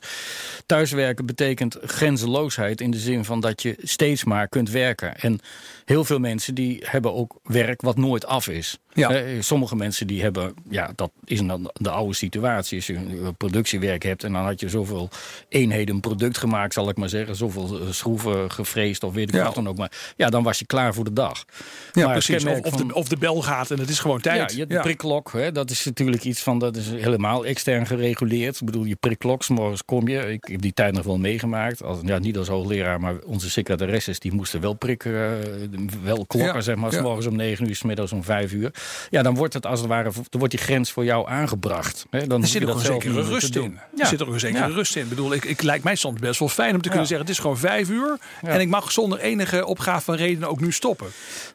thuiswerken 0.66 1.26
betekent 1.26 1.76
grenzeloosheid 1.84 2.80
in 2.80 2.90
de 2.90 2.98
zin 2.98 3.24
van 3.24 3.40
dat 3.40 3.62
je 3.62 3.76
steeds 3.82 4.24
maar 4.24 4.48
kunt 4.48 4.70
werken. 4.70 5.16
En 5.18 5.40
heel 5.84 6.04
veel 6.04 6.18
mensen 6.18 6.54
die 6.54 6.82
hebben 6.84 7.14
ook 7.14 7.36
werk 7.42 7.80
wat 7.82 7.96
nooit 7.96 8.26
af 8.26 8.48
is. 8.48 8.78
Ja. 8.96 9.10
Eh, 9.14 9.40
sommige 9.40 9.76
mensen 9.76 10.06
die 10.06 10.22
hebben, 10.22 10.54
ja, 10.70 10.90
dat 10.94 11.10
is 11.24 11.42
dan 11.42 11.70
de 11.72 11.90
oude 11.90 12.14
situatie. 12.14 12.76
Als 12.76 12.86
je 12.86 12.94
een 12.94 13.36
productiewerk 13.36 14.02
hebt 14.02 14.24
en 14.24 14.32
dan 14.32 14.44
had 14.44 14.60
je 14.60 14.68
zoveel 14.68 15.08
eenheden 15.48 16.00
product 16.00 16.38
gemaakt, 16.38 16.72
zal 16.74 16.88
ik 16.88 16.96
maar 16.96 17.08
zeggen. 17.08 17.36
Zoveel 17.36 17.80
eh, 17.80 17.86
schroeven 17.90 18.50
gefreesd 18.50 19.02
of 19.02 19.14
weet 19.14 19.28
ik 19.28 19.34
Ja. 19.34 19.44
wat 19.44 19.54
dan 19.54 19.68
ook. 19.68 19.76
Maar 19.76 19.92
ja, 20.16 20.28
dan 20.30 20.42
was 20.42 20.58
je 20.58 20.66
klaar 20.66 20.94
voor 20.94 21.04
de 21.04 21.12
dag. 21.12 21.44
Ja, 21.92 22.04
Maar 22.04 22.12
precies. 22.12 22.34
Of, 22.36 22.42
kenmerk 22.42 22.66
of, 22.66 22.72
van- 22.78 22.88
de, 22.88 22.94
of 22.94 23.08
de 23.08 23.16
bel 23.16 23.42
gaat 23.42 23.70
en 23.70 23.78
het 23.78 23.88
is 23.88 23.98
gewoon 23.98 24.20
tijd. 24.20 24.54
ja, 24.54 24.64
je 24.68 24.80
prikklok. 24.80 25.32
Hè, 25.32 25.52
dat 25.52 25.70
is 25.70 25.84
natuurlijk 25.84 26.24
iets 26.24 26.40
van, 26.42 26.58
dat 26.58 26.76
is 26.76 26.86
helemaal 26.90 27.46
extern 27.46 27.86
gereguleerd. 27.86 28.56
Ik 28.60 28.64
bedoel, 28.66 28.84
je 28.84 28.96
prikklok, 28.96 29.42
's 29.42 29.48
morgens 29.48 29.84
kom 29.84 30.08
je. 30.08 30.32
Ik 30.32 30.44
heb 30.50 30.60
die 30.60 30.72
tijd 30.72 30.94
nog 30.94 31.04
wel 31.04 31.18
meegemaakt. 31.18 31.82
Als, 31.82 31.98
ja, 32.04 32.18
niet 32.18 32.36
als 32.36 32.48
hoogleraar, 32.48 33.00
maar 33.00 33.14
onze 33.24 33.50
secretaresses 33.50 34.18
die 34.18 34.32
moesten 34.32 34.60
wel 34.60 34.74
prikken. 34.74 35.14
eh, 35.14 35.78
wel 36.02 36.26
klokken, 36.26 36.62
zeg 36.62 36.76
maar. 36.76 36.92
's 36.92 37.00
morgens 37.00 37.26
om 37.26 37.36
9 37.36 37.68
uur, 37.68 37.74
's 37.76 37.82
middags 37.82 38.12
om 38.12 38.22
5 38.24 38.52
uur. 38.52 38.70
Ja, 39.10 39.22
dan 39.22 39.34
wordt 39.34 39.54
het 39.54 39.66
als 39.66 39.80
het 39.80 39.88
ware, 39.88 40.10
dan 40.12 40.24
wordt 40.30 40.54
die 40.54 40.62
grens 40.64 40.90
voor 40.92 41.04
jou 41.04 41.28
aangebracht. 41.28 42.06
Hè, 42.10 42.26
dan 42.26 42.42
Er 42.42 42.48
zit 42.48 42.62
je 42.62 42.68
ook 42.68 42.74
een 42.74 42.80
zekere 42.80 43.22
rust 43.22 43.56
in. 43.56 43.78
Ja. 43.94 44.02
Er 44.02 44.06
zit 44.06 44.22
ook 44.22 44.32
een 44.32 44.40
zekere 44.40 44.68
Ja. 44.68 44.74
rust 44.74 44.96
in. 44.96 45.02
Ik 45.02 45.08
bedoel, 45.08 45.32
ik, 45.32 45.44
ik 45.44 45.62
lijkt 45.62 45.84
mij 45.84 45.94
soms 45.94 46.20
best 46.20 46.38
wel 46.38 46.48
fijn 46.48 46.74
om 46.74 46.82
te 46.82 46.88
kunnen 46.88 47.06
zeggen: 47.06 47.26
het 47.26 47.34
is 47.36 47.40
gewoon 47.40 47.58
vijf 47.58 47.88
uur. 47.88 48.18
En 48.42 48.60
ik 48.60 48.68
mag 48.68 48.92
zonder 48.92 49.18
enige 49.18 49.66
opgave 49.66 50.04
van 50.04 50.14
reden 50.14 50.48
ook 50.48 50.60
nu 50.60 50.72
stoppen. 50.72 51.06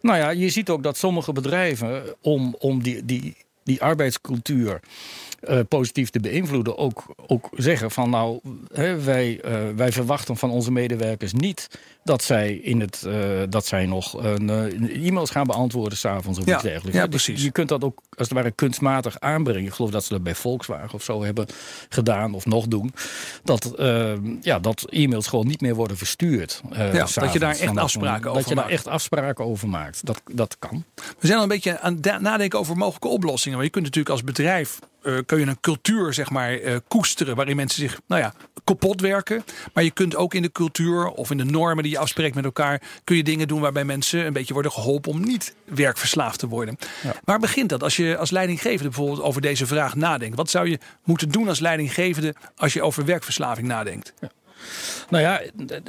Nou 0.01 0.17
ja, 0.17 0.29
je 0.29 0.49
ziet 0.49 0.69
ook 0.69 0.83
dat 0.83 0.97
sommige 0.97 1.33
bedrijven 1.33 2.03
om, 2.21 2.55
om 2.59 2.83
die, 2.83 3.05
die, 3.05 3.35
die 3.63 3.81
arbeidscultuur 3.81 4.79
eh, 5.41 5.59
positief 5.67 6.09
te 6.09 6.19
beïnvloeden, 6.19 6.77
ook, 6.77 7.03
ook 7.27 7.49
zeggen 7.55 7.91
van 7.91 8.09
nou, 8.09 8.39
hè, 8.73 9.01
wij, 9.01 9.41
eh, 9.41 9.53
wij 9.75 9.91
verwachten 9.91 10.37
van 10.37 10.49
onze 10.49 10.71
medewerkers 10.71 11.33
niet 11.33 11.67
dat 12.03 12.23
zij, 12.23 12.53
in 12.53 12.79
het, 12.79 13.03
eh, 13.03 13.13
dat 13.49 13.65
zij 13.65 13.85
nog 13.85 14.23
een, 14.23 14.49
e-mails 14.89 15.29
gaan 15.29 15.47
beantwoorden 15.47 15.97
s'avonds 15.97 16.39
of 16.39 16.45
Ja, 16.45 16.53
iets 16.53 16.63
dergelijks. 16.63 16.97
ja, 16.97 17.07
Dus 17.07 17.23
precies. 17.23 17.43
Je 17.43 17.51
kunt 17.51 17.69
dat 17.69 17.83
ook 17.83 18.01
als 18.17 18.27
het 18.27 18.37
ware 18.37 18.51
kunstmatig 18.51 19.19
aanbrengen. 19.19 19.65
Ik 19.65 19.73
geloof 19.73 19.91
dat 19.91 20.03
ze 20.03 20.13
dat 20.13 20.23
bij 20.23 20.35
Volkswagen 20.35 20.93
of 20.93 21.03
zo 21.03 21.23
hebben 21.23 21.45
gedaan 21.89 22.33
of 22.33 22.45
nog 22.45 22.67
doen. 22.67 22.93
Dat, 23.43 23.73
eh, 23.75 24.13
ja, 24.41 24.59
dat 24.59 24.85
e-mails 24.89 25.27
gewoon 25.27 25.47
niet 25.47 25.61
meer 25.61 25.75
worden 25.75 25.97
verstuurd. 25.97 26.61
eh, 26.71 26.93
dat 27.13 27.33
je 27.33 27.39
daar 27.39 27.59
echt 27.59 27.77
afspraken 27.77 28.23
Dat 28.23 28.37
over 28.37 28.49
je 28.49 28.55
daar 28.55 28.69
echt 28.69 28.87
afspraken 28.87 29.45
over 29.45 29.69
maakt. 29.69 30.05
Dat, 30.05 30.21
dat 30.31 30.55
kan. 30.59 30.83
We 30.95 31.27
zijn 31.27 31.37
al 31.37 31.43
een 31.43 31.49
beetje 31.49 31.79
aan 31.79 31.97
het 32.01 32.21
nadenken 32.21 32.59
over 32.59 32.77
mogelijke 32.77 33.07
oplossingen. 33.07 33.57
Maar 33.57 33.65
je 33.65 33.71
kunt 33.71 33.85
natuurlijk 33.85 34.13
als 34.13 34.23
bedrijf 34.23 34.79
eh, 35.03 35.17
kun 35.25 35.39
je 35.39 35.45
een 35.45 35.59
cultuur 35.59 36.13
zeg 36.13 36.29
maar, 36.29 36.53
eh, 36.53 36.75
koesteren 36.87 37.35
waarin 37.35 37.55
mensen 37.55 37.79
zich 37.81 37.99
nou 38.07 38.21
ja, 38.21 38.33
kapot 38.63 39.01
werken. 39.01 39.43
Maar 39.73 39.83
je 39.83 39.91
kunt 39.91 40.15
ook 40.15 40.33
in 40.33 40.41
de 40.41 40.51
cultuur 40.51 41.07
of 41.07 41.31
in 41.31 41.37
de 41.37 41.43
normen 41.45 41.83
die 41.83 41.91
je 41.91 41.97
afspreekt 41.97 42.35
met 42.35 42.45
elkaar, 42.45 42.81
kun 43.03 43.15
je 43.15 43.23
dingen 43.23 43.47
doen 43.47 43.59
waarbij 43.61 43.85
mensen 43.85 44.25
een 44.25 44.33
beetje 44.33 44.53
worden 44.53 44.71
geholpen 44.71 45.11
om 45.11 45.23
niet 45.23 45.55
werkverslaafd 45.65 46.39
te 46.39 46.47
worden. 46.47 46.77
Ja. 47.03 47.13
Waar 47.23 47.39
begint 47.39 47.69
dat? 47.69 47.83
Als 47.83 47.95
je 47.95 48.17
als 48.17 48.31
leidinggevende 48.31 48.83
bijvoorbeeld 48.89 49.21
over 49.21 49.41
deze 49.41 49.65
vraag 49.67 49.95
nadenkt. 49.95 50.35
Wat 50.37 50.49
zou 50.49 50.69
je 50.69 50.79
moeten 51.03 51.29
doen 51.29 51.47
als 51.47 51.59
leidinggevende 51.59 52.35
als 52.55 52.73
je 52.73 52.81
over 52.81 53.05
werkverslaving 53.05 53.67
nadenkt? 53.67 54.13
Nou 55.09 55.23
ja, 55.23 55.41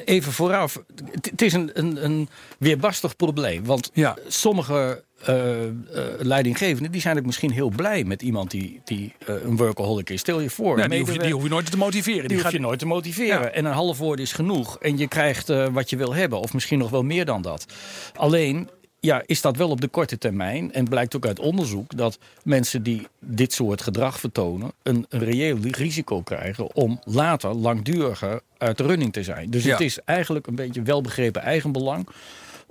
even 0.04 0.32
vooraf. 0.32 0.78
Het- 1.10 1.26
Het 1.30 1.42
is 1.42 1.52
een, 1.52 1.70
een, 1.74 2.04
een 2.04 2.28
weerbarstig 2.58 3.16
probleem. 3.16 3.64
Want 3.64 3.90
Ja. 3.92 4.16
sommige 4.28 5.04
eh, 5.26 5.64
eh, 5.66 5.72
leidinggevenden 6.18 6.92
die 6.92 7.00
zijn 7.00 7.18
ook 7.18 7.24
misschien 7.26 7.50
heel 7.50 7.68
blij 7.68 8.04
met 8.04 8.22
iemand 8.22 8.50
die, 8.50 8.80
die 8.84 9.14
eh, 9.26 9.34
een 9.44 9.56
workaholic 9.56 10.10
is. 10.10 10.20
Stel 10.20 10.40
je 10.40 10.50
voor. 10.50 10.76
Die, 10.76 10.84
hoef 10.84 10.84
je, 10.84 10.88
die 10.98 10.98
medewerker- 11.04 11.32
hoef 11.34 11.42
je 11.42 11.48
nooit 11.48 11.70
te 11.70 11.76
motiveren. 11.76 12.18
die 12.20 12.28
Die 12.28 12.36
hoef 12.36 12.44
gaat, 12.46 12.52
je 12.54 12.60
nooit 12.60 12.78
te 12.78 12.86
motiveren. 12.86 13.40
Ja. 13.40 13.48
En 13.50 13.64
een 13.64 13.72
half 13.72 13.98
woord 13.98 14.20
is 14.20 14.32
genoeg. 14.32 14.78
En 14.78 14.98
je 14.98 15.08
krijgt 15.08 15.48
wat 15.72 15.90
je 15.90 15.96
wil 15.96 16.14
hebben. 16.14 16.38
Of 16.40 16.52
misschien 16.52 16.78
nog 16.78 16.90
wel 16.90 17.02
meer 17.02 17.24
dan 17.24 17.42
dat. 17.42 17.66
Alleen 18.14 18.68
ja, 19.00 19.22
is 19.26 19.40
dat 19.40 19.56
wel 19.56 19.70
op 19.70 19.80
de 19.80 19.88
korte 19.88 20.18
termijn. 20.18 20.72
En 20.72 20.84
blijkt 20.88 21.16
ook 21.16 21.26
uit 21.26 21.38
onderzoek 21.38 21.96
dat 21.96 22.18
mensen 22.44 22.82
die 22.82 23.06
dit 23.18 23.52
soort 23.52 23.82
gedrag 23.82 24.20
vertonen. 24.20 24.72
een, 24.82 25.06
een 25.08 25.20
reëel 25.24 25.56
risico 25.70 26.20
krijgen 26.22 26.74
om 26.74 27.00
later 27.04 27.54
langduriger 27.54 28.40
uit 28.58 28.76
de 28.78 28.82
running 28.84 29.12
te 29.12 29.22
zijn. 29.22 29.50
Dus 29.50 29.64
Ja. 29.64 29.70
het 29.70 29.80
is 29.80 29.98
eigenlijk 30.04 30.46
een 30.46 30.54
beetje 30.54 30.82
welbegrepen 30.82 31.42
eigenbelang 31.42 32.06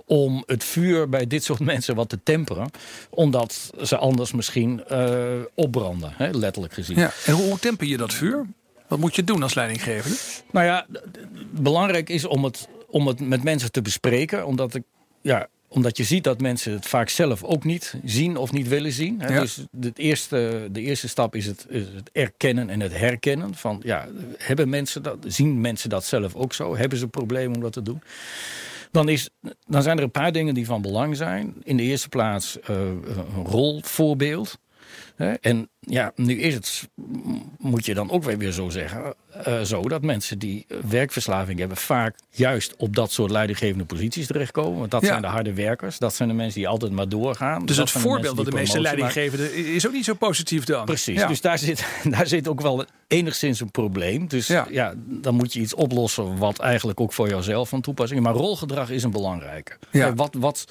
om 0.06 0.42
het 0.46 0.64
vuur 0.64 1.08
bij 1.08 1.26
dit 1.26 1.44
soort 1.44 1.60
mensen 1.72 1.94
wat 1.94 2.08
te 2.08 2.18
temperen. 2.22 2.70
Omdat 3.10 3.72
ze 3.82 3.96
anders 3.96 4.32
misschien 4.32 4.84
eh, 4.84 5.40
opbranden, 5.54 6.12
hè, 6.16 6.30
letterlijk 6.30 6.74
gezien. 6.74 6.98
ja. 6.98 7.12
En 7.26 7.34
hoe, 7.34 7.58
temper 7.58 7.86
je 7.86 7.96
dat 7.96 8.14
vuur? 8.14 8.46
Wat 8.88 8.98
moet 8.98 9.16
je 9.16 9.24
doen 9.24 9.42
als 9.42 9.54
leidinggevende? 9.54 10.16
Nou 10.50 10.66
ja, 10.66 10.86
belangrijk 11.50 12.08
is 12.08 12.24
om 12.24 12.44
het, 12.44 12.68
om 12.86 13.06
het 13.06 13.20
met 13.20 13.42
mensen 13.42 13.72
te 13.72 13.82
bespreken. 13.82 14.46
Omdat, 14.46 14.74
ik, 14.74 14.82
ja, 15.20 15.48
omdat 15.68 15.96
je 15.96 16.04
ziet 16.04 16.24
dat 16.24 16.40
mensen 16.40 16.72
het 16.72 16.86
vaak 16.86 17.08
zelf 17.08 17.44
ook 17.44 17.64
niet 17.64 17.94
zien 18.04 18.36
of 18.36 18.52
niet 18.52 18.68
willen 18.68 18.92
zien. 18.92 19.20
Hè. 19.20 19.34
Ja. 19.34 19.40
Dus 19.40 19.64
het 19.80 19.98
eerste, 19.98 20.68
de 20.70 20.80
eerste 20.80 21.08
stap 21.08 21.34
is 21.34 21.46
het, 21.46 21.66
is 21.68 21.84
het 21.94 22.10
erkennen 22.12 22.70
en 22.70 22.80
het 22.80 22.98
herkennen. 22.98 23.54
Van, 23.54 23.80
ja, 23.84 24.08
hebben 24.38 24.68
mensen 24.68 25.02
dat, 25.02 25.18
zien 25.26 25.60
mensen 25.60 25.90
dat 25.90 26.04
zelf 26.04 26.34
ook 26.34 26.52
zo? 26.52 26.76
Hebben 26.76 26.98
ze 26.98 27.08
problemen 27.08 27.56
om 27.56 27.62
dat 27.62 27.72
te 27.72 27.82
doen? 27.82 28.02
Dan, 28.92 29.08
is, 29.08 29.28
dan 29.66 29.82
zijn 29.82 29.96
er 29.96 30.02
een 30.02 30.10
paar 30.10 30.32
dingen 30.32 30.54
die 30.54 30.66
van 30.66 30.82
belang 30.82 31.16
zijn. 31.16 31.54
In 31.62 31.76
de 31.76 31.82
eerste 31.82 32.08
plaats 32.08 32.60
eh, 32.60 32.76
een 32.76 33.44
rolvoorbeeld. 33.44 34.58
En 35.40 35.68
ja, 35.80 36.12
nu 36.16 36.40
is 36.40 36.54
het, 36.54 36.88
moet 37.58 37.86
je 37.86 37.94
dan 37.94 38.10
ook 38.10 38.24
weer 38.24 38.38
weer 38.38 38.52
zo 38.52 38.68
zeggen, 38.68 39.14
eh, 39.44 39.60
zo 39.60 39.82
dat 39.82 40.02
mensen 40.02 40.38
die 40.38 40.66
werkverslaving 40.88 41.58
hebben 41.58 41.76
vaak 41.76 42.16
juist 42.30 42.74
op 42.76 42.96
dat 42.96 43.12
soort 43.12 43.30
leidinggevende 43.30 43.84
posities 43.84 44.26
terechtkomen. 44.26 44.78
Want 44.78 44.90
dat 44.90 45.00
Ja. 45.02 45.06
zijn 45.06 45.22
de 45.22 45.28
harde 45.28 45.54
werkers, 45.54 45.98
dat 45.98 46.14
zijn 46.14 46.28
de 46.28 46.34
mensen 46.34 46.58
die 46.60 46.68
altijd 46.68 46.92
maar 46.92 47.08
doorgaan. 47.08 47.66
Dus 47.66 47.76
dat 47.76 47.92
het 47.92 48.02
voorbeeld 48.02 48.36
dat 48.36 48.44
de 48.44 48.52
meeste 48.52 48.80
leidinggevenden 48.80 49.54
is 49.54 49.86
ook 49.86 49.92
niet 49.92 50.04
zo 50.04 50.14
positief 50.14 50.64
dan. 50.64 50.84
Precies, 50.84 51.18
Ja. 51.18 51.26
dus 51.26 51.40
daar 51.40 51.58
zit, 51.58 51.86
daar 52.16 52.26
zit 52.26 52.48
ook 52.48 52.60
wel 52.60 52.84
enigszins 53.08 53.60
een 53.60 53.70
probleem. 53.70 54.28
Dus 54.28 54.46
Ja. 54.46 54.66
ja. 54.70 54.94
dan 54.96 55.34
moet 55.34 55.52
je 55.52 55.60
iets 55.60 55.74
oplossen 55.74 56.36
wat 56.36 56.58
eigenlijk 56.58 57.00
ook 57.00 57.12
voor 57.12 57.28
jouzelf 57.28 57.68
van 57.68 57.80
toepassing 57.80 58.20
is. 58.20 58.26
Maar 58.26 58.34
rolgedrag 58.34 58.90
is 58.90 59.02
een 59.02 59.10
belangrijke. 59.10 59.72
Kijk, 59.90 60.16
Wat, 60.16 60.34
wat, 60.38 60.64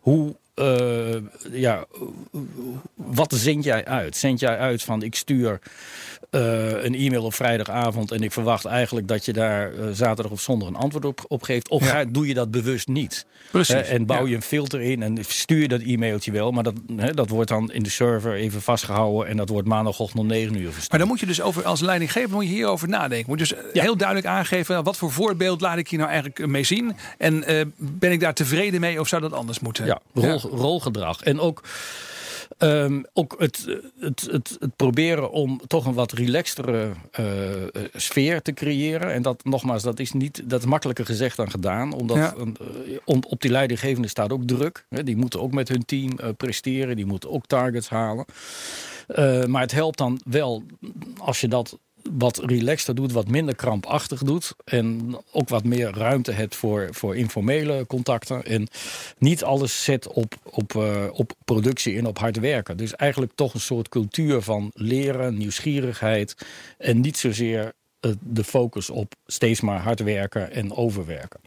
hoe, 0.00 0.36
eh, 0.58 1.16
ja, 1.52 1.84
wat 2.94 3.32
zend 3.36 3.64
jij 3.64 3.84
uit? 3.84 4.16
Zend 4.16 4.40
jij 4.40 4.58
uit 4.58 4.82
van 4.82 5.02
ik 5.02 5.14
stuur 5.14 5.58
eh, 6.30 6.84
een 6.84 6.94
e-mail 6.94 7.24
op 7.24 7.34
vrijdagavond 7.34 8.10
en 8.12 8.22
ik 8.22 8.32
verwacht 8.32 8.64
eigenlijk 8.64 9.08
dat 9.08 9.24
je 9.24 9.32
daar 9.32 9.72
eh, 9.74 9.86
zaterdag 9.92 10.32
of 10.32 10.40
zondag 10.40 10.68
een 10.68 10.76
antwoord 10.76 11.04
op, 11.04 11.24
op 11.28 11.42
geeft? 11.42 11.68
Of 11.68 11.84
Ja. 11.84 11.90
ga, 11.90 12.04
doe 12.04 12.26
je 12.26 12.34
dat 12.34 12.50
bewust 12.50 12.88
niet? 12.88 13.26
Precies, 13.50 13.74
en 13.74 14.06
bouw 14.06 14.22
ja. 14.22 14.28
je 14.28 14.34
een 14.34 14.42
filter 14.42 14.80
in 14.80 15.02
en 15.02 15.18
stuur 15.24 15.60
je 15.60 15.68
dat 15.68 15.80
e-mailtje 15.80 16.32
wel, 16.32 16.50
maar 16.50 16.62
dat, 16.62 16.74
dat 17.14 17.28
wordt 17.28 17.48
dan 17.48 17.72
in 17.72 17.82
de 17.82 17.90
server 17.90 18.34
even 18.34 18.62
vastgehouden 18.62 19.28
en 19.28 19.36
dat 19.36 19.48
wordt 19.48 19.68
maandagochtend 19.68 20.20
om 20.20 20.26
9 20.26 20.54
uur 20.54 20.62
verstuurd. 20.64 20.90
Maar 20.90 20.98
dan 20.98 21.08
moet 21.08 21.20
je 21.20 21.26
dus 21.26 21.40
over, 21.40 21.64
als 21.64 21.80
leidinggever 21.80 22.30
moet 22.30 22.44
je 22.44 22.50
hierover 22.50 22.88
nadenken. 22.88 23.24
Moet 23.28 23.38
je 23.48 23.54
dus 23.54 23.64
Ja. 23.72 23.82
heel 23.82 23.96
duidelijk 23.96 24.26
aangeven, 24.26 24.72
nou, 24.72 24.84
wat 24.84 24.96
voor 24.96 25.12
voorbeeld 25.12 25.60
laat 25.60 25.78
ik 25.78 25.88
hier 25.88 25.98
nou 25.98 26.10
eigenlijk 26.10 26.46
mee 26.46 26.64
zien? 26.64 26.96
En 27.18 27.44
ben 27.76 28.12
ik 28.12 28.20
daar 28.20 28.34
tevreden 28.34 28.80
mee 28.80 29.00
of 29.00 29.08
zou 29.08 29.22
dat 29.22 29.32
anders 29.32 29.60
moeten? 29.60 29.86
Ja, 29.86 30.00
rol, 30.14 30.40
rolgedrag. 30.52 31.22
En 31.22 31.40
ook, 31.40 31.62
ehm, 32.58 33.02
ook 33.12 33.34
het, 33.38 33.66
het, 34.00 34.28
het, 34.30 34.56
het 34.60 34.76
proberen 34.76 35.30
om 35.30 35.60
toch 35.66 35.86
een 35.86 35.94
wat 35.94 36.12
relaxtere 36.12 36.90
eh, 37.10 37.24
sfeer 37.94 38.42
te 38.42 38.52
creëren. 38.52 39.12
En 39.12 39.22
dat 39.22 39.44
nogmaals, 39.44 39.82
dat 39.82 39.98
is, 40.00 40.12
niet, 40.12 40.42
dat 40.50 40.60
is 40.60 40.66
makkelijker 40.66 41.04
gezegd 41.04 41.36
dan 41.36 41.50
gedaan. 41.50 41.92
Omdat 41.92 42.16
Ja. 42.16 42.34
een, 42.36 42.56
eh, 42.60 42.96
om, 43.04 43.22
op 43.28 43.40
die 43.40 43.50
leidinggevende 43.50 44.08
staat 44.08 44.32
ook 44.32 44.44
druk. 44.46 44.86
Hè, 44.88 45.02
die 45.02 45.16
moeten 45.16 45.40
ook 45.40 45.52
met 45.52 45.68
hun 45.68 45.84
team 45.84 46.18
eh, 46.18 46.28
presteren. 46.36 46.96
Die 46.96 47.06
moeten 47.06 47.30
ook 47.30 47.46
targets 47.46 47.88
halen. 47.88 48.24
Maar 49.46 49.62
het 49.62 49.72
helpt 49.72 49.98
dan 49.98 50.20
wel 50.24 50.62
als 51.18 51.40
je 51.40 51.48
dat 51.48 51.78
wat 52.10 52.38
relaxter 52.38 52.94
doet, 52.94 53.12
wat 53.12 53.28
minder 53.28 53.54
krampachtig 53.54 54.22
doet. 54.22 54.54
En 54.64 55.16
ook 55.32 55.48
wat 55.48 55.64
meer 55.64 55.90
ruimte 55.90 56.32
hebt 56.32 56.56
voor, 56.56 56.88
voor 56.90 57.16
informele 57.16 57.86
contacten. 57.86 58.44
En 58.44 58.68
niet 59.18 59.44
alles 59.44 59.84
zet 59.84 60.08
op, 60.08 60.34
op, 60.42 60.74
uh, 60.74 61.04
op 61.12 61.32
productie 61.44 61.98
en 61.98 62.06
op 62.06 62.18
hard 62.18 62.38
werken. 62.38 62.76
Dus 62.76 62.94
eigenlijk 62.94 63.32
toch 63.34 63.54
een 63.54 63.60
soort 63.60 63.88
cultuur 63.88 64.42
van 64.42 64.70
leren, 64.74 65.38
nieuwsgierigheid. 65.38 66.36
En 66.78 67.00
niet 67.00 67.18
zozeer 67.18 67.72
uh, 68.00 68.12
de 68.20 68.44
focus 68.44 68.90
op 68.90 69.14
steeds 69.26 69.60
maar 69.60 69.80
hard 69.80 70.00
werken 70.02 70.52
en 70.52 70.74
overwerken. 70.74 71.40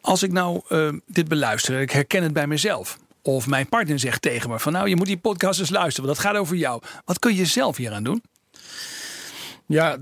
Als 0.00 0.22
ik 0.22 0.32
nou 0.32 0.60
uh, 0.68 0.92
dit 1.06 1.28
beluister, 1.28 1.80
ik 1.80 1.90
herken 1.90 2.22
het 2.22 2.32
bij 2.32 2.46
mezelf. 2.46 2.98
Of 3.22 3.46
mijn 3.46 3.68
partner 3.68 3.98
zegt 3.98 4.22
tegen 4.22 4.50
me 4.50 4.58
van 4.58 4.72
nou, 4.72 4.88
je 4.88 4.96
moet 4.96 5.06
die 5.06 5.16
podcast 5.16 5.60
eens 5.60 5.70
luisteren, 5.70 6.06
want 6.06 6.16
dat 6.16 6.26
gaat 6.26 6.40
over 6.40 6.56
jou. 6.56 6.82
Wat 7.04 7.18
kun 7.18 7.34
je 7.34 7.44
zelf 7.44 7.76
hier 7.76 7.92
aan 7.92 8.04
doen? 8.04 8.22
Ja, 9.66 9.96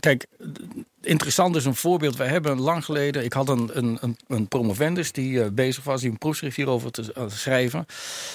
kijk, 0.00 0.26
interessant 1.00 1.56
is 1.56 1.64
een 1.64 1.74
voorbeeld. 1.74 2.16
We 2.16 2.24
hebben 2.24 2.60
lang 2.60 2.84
geleden, 2.84 3.24
ik 3.24 3.32
had 3.32 3.48
een, 3.48 3.70
een, 3.72 4.16
een 4.28 4.48
promovendus 4.48 5.12
die 5.12 5.30
uh, 5.30 5.46
bezig 5.52 5.84
was, 5.84 6.00
die 6.00 6.10
een 6.10 6.18
proefschrift 6.18 6.56
hierover 6.56 6.90
te, 6.90 7.14
uh, 7.18 7.24
schrijven. 7.28 7.86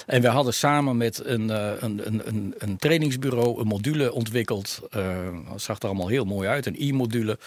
En 0.06 0.22
we 0.22 0.28
hadden 0.28 0.54
samen 0.54 0.96
met 0.96 1.24
een, 1.24 1.48
uh, 1.48 1.70
een, 1.78 2.06
een, 2.06 2.54
een, 2.58 2.76
trainingsbureau 2.76 3.60
een 3.60 3.66
module 3.66 4.12
ontwikkeld. 4.12 4.80
dat 4.90 5.62
zag 5.62 5.78
er 5.78 5.86
allemaal 5.86 6.08
heel 6.08 6.24
mooi 6.24 6.48
uit, 6.48 6.66
een 6.66 6.76
e-module 6.78 7.38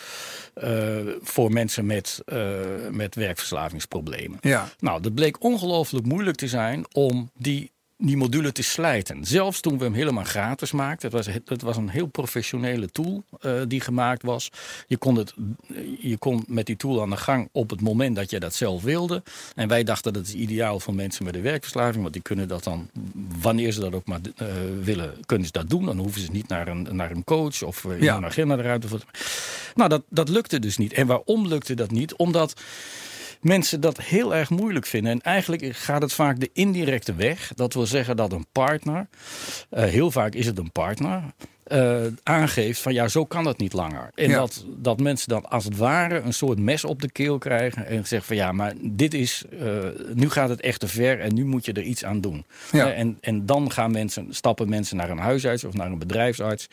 voor 1.21 1.51
mensen 1.51 1.85
met, 1.85 2.23
met 2.91 3.15
werkverslavingsproblemen. 3.15 4.37
Ja. 4.41 4.69
Nou, 4.79 5.01
dat 5.01 5.13
bleek 5.13 5.43
ongelooflijk 5.43 6.05
moeilijk 6.05 6.37
te 6.37 6.47
zijn 6.47 6.85
om 6.91 7.29
die 7.37 7.71
die 8.05 8.17
module 8.17 8.51
te 8.51 8.63
slijten. 8.63 9.25
Zelfs 9.25 9.59
toen 9.59 9.77
we 9.77 9.83
hem 9.83 9.93
helemaal 9.93 10.23
gratis 10.23 10.71
maakten. 10.71 11.11
Het 11.11 11.25
was, 11.25 11.35
het 11.45 11.61
was 11.61 11.77
een 11.77 11.89
heel 11.89 12.07
professionele 12.07 12.89
tool 12.89 13.23
uh, 13.41 13.61
die 13.67 13.81
gemaakt 13.81 14.23
was. 14.23 14.51
Je 14.87 14.97
kon, 14.97 15.15
het, 15.15 15.33
je 15.99 16.17
kon 16.17 16.43
met 16.47 16.65
die 16.65 16.75
tool 16.75 17.01
aan 17.01 17.09
de 17.09 17.17
gang 17.17 17.49
op 17.51 17.69
het 17.69 17.81
moment 17.81 18.15
dat 18.15 18.29
je 18.29 18.39
dat 18.39 18.55
zelf 18.55 18.83
wilde. 18.83 19.23
En 19.55 19.67
wij 19.67 19.83
dachten 19.83 20.13
dat 20.13 20.27
is 20.27 20.33
ideaal 20.33 20.79
voor 20.79 20.93
mensen 20.93 21.25
met 21.25 21.35
een 21.35 21.41
werkverslaving. 21.41 22.01
Want 22.01 22.13
die 22.13 22.21
kunnen 22.21 22.47
dat 22.47 22.63
dan, 22.63 22.89
wanneer 23.41 23.71
ze 23.71 23.79
dat 23.79 23.93
ook 23.93 24.05
maar 24.05 24.19
uh, 24.41 24.47
willen, 24.81 25.13
kunnen 25.25 25.45
ze 25.45 25.51
dat 25.51 25.69
doen. 25.69 25.85
Dan 25.85 25.97
hoeven 25.97 26.21
ze 26.21 26.31
niet 26.31 26.47
naar 26.47 26.67
een, 26.67 26.87
naar 26.91 27.11
een 27.11 27.23
coach 27.23 27.63
of 27.63 27.83
uh, 27.83 28.01
ja. 28.01 28.17
een 28.17 28.25
agenda 28.25 28.57
eruit. 28.57 28.85
Nou, 29.75 29.89
dat, 29.89 30.03
dat 30.09 30.29
lukte 30.29 30.59
dus 30.59 30.77
niet. 30.77 30.93
En 30.93 31.07
waarom 31.07 31.47
lukte 31.47 31.73
dat 31.73 31.91
niet? 31.91 32.15
Omdat 32.15 32.53
mensen 33.45 33.81
dat 33.81 34.01
heel 34.01 34.35
erg 34.35 34.49
moeilijk 34.49 34.85
vinden. 34.85 35.11
En 35.11 35.21
eigenlijk 35.21 35.75
gaat 35.75 36.01
het 36.01 36.13
vaak 36.13 36.39
de 36.39 36.49
indirecte 36.53 37.15
weg. 37.15 37.51
Dat 37.55 37.73
wil 37.73 37.85
zeggen 37.85 38.15
dat 38.17 38.31
een 38.31 38.45
partner, 38.51 39.07
uh, 39.71 39.83
heel 39.83 40.11
vaak 40.11 40.33
is 40.33 40.45
het 40.45 40.57
een 40.57 40.71
partner, 40.71 41.23
uh, 41.71 41.97
aangeeft 42.23 42.81
van 42.81 42.93
ja, 42.93 43.07
zo 43.07 43.25
kan 43.25 43.43
dat 43.43 43.57
niet 43.57 43.73
langer. 43.73 44.09
En 44.15 44.29
Ja. 44.29 44.37
dat, 44.37 44.65
dat 44.77 44.99
mensen 44.99 45.29
dan 45.29 45.49
als 45.49 45.63
het 45.63 45.77
ware 45.77 46.19
een 46.19 46.33
soort 46.33 46.59
mes 46.59 46.85
op 46.85 47.01
de 47.01 47.11
keel 47.11 47.37
krijgen 47.37 47.85
en 47.85 48.07
zeggen 48.07 48.27
van 48.27 48.35
ja, 48.35 48.51
maar 48.51 48.73
dit 48.81 49.13
is, 49.13 49.43
uh, 49.61 49.77
nu 50.13 50.29
gaat 50.29 50.49
het 50.49 50.61
echt 50.61 50.79
te 50.79 50.87
ver 50.87 51.19
en 51.19 51.33
nu 51.33 51.45
moet 51.45 51.65
je 51.65 51.73
er 51.73 51.81
iets 51.83 52.05
aan 52.05 52.21
doen. 52.21 52.45
Ja. 52.71 52.87
Uh, 52.87 52.99
en, 52.99 53.17
en 53.21 53.45
dan 53.45 53.71
gaan 53.71 53.91
mensen, 53.91 54.27
stappen 54.29 54.69
mensen 54.69 54.97
naar 54.97 55.09
een 55.09 55.17
huisarts 55.17 55.63
of 55.63 55.73
naar 55.73 55.91
een 55.91 55.99
bedrijfsarts 55.99 56.67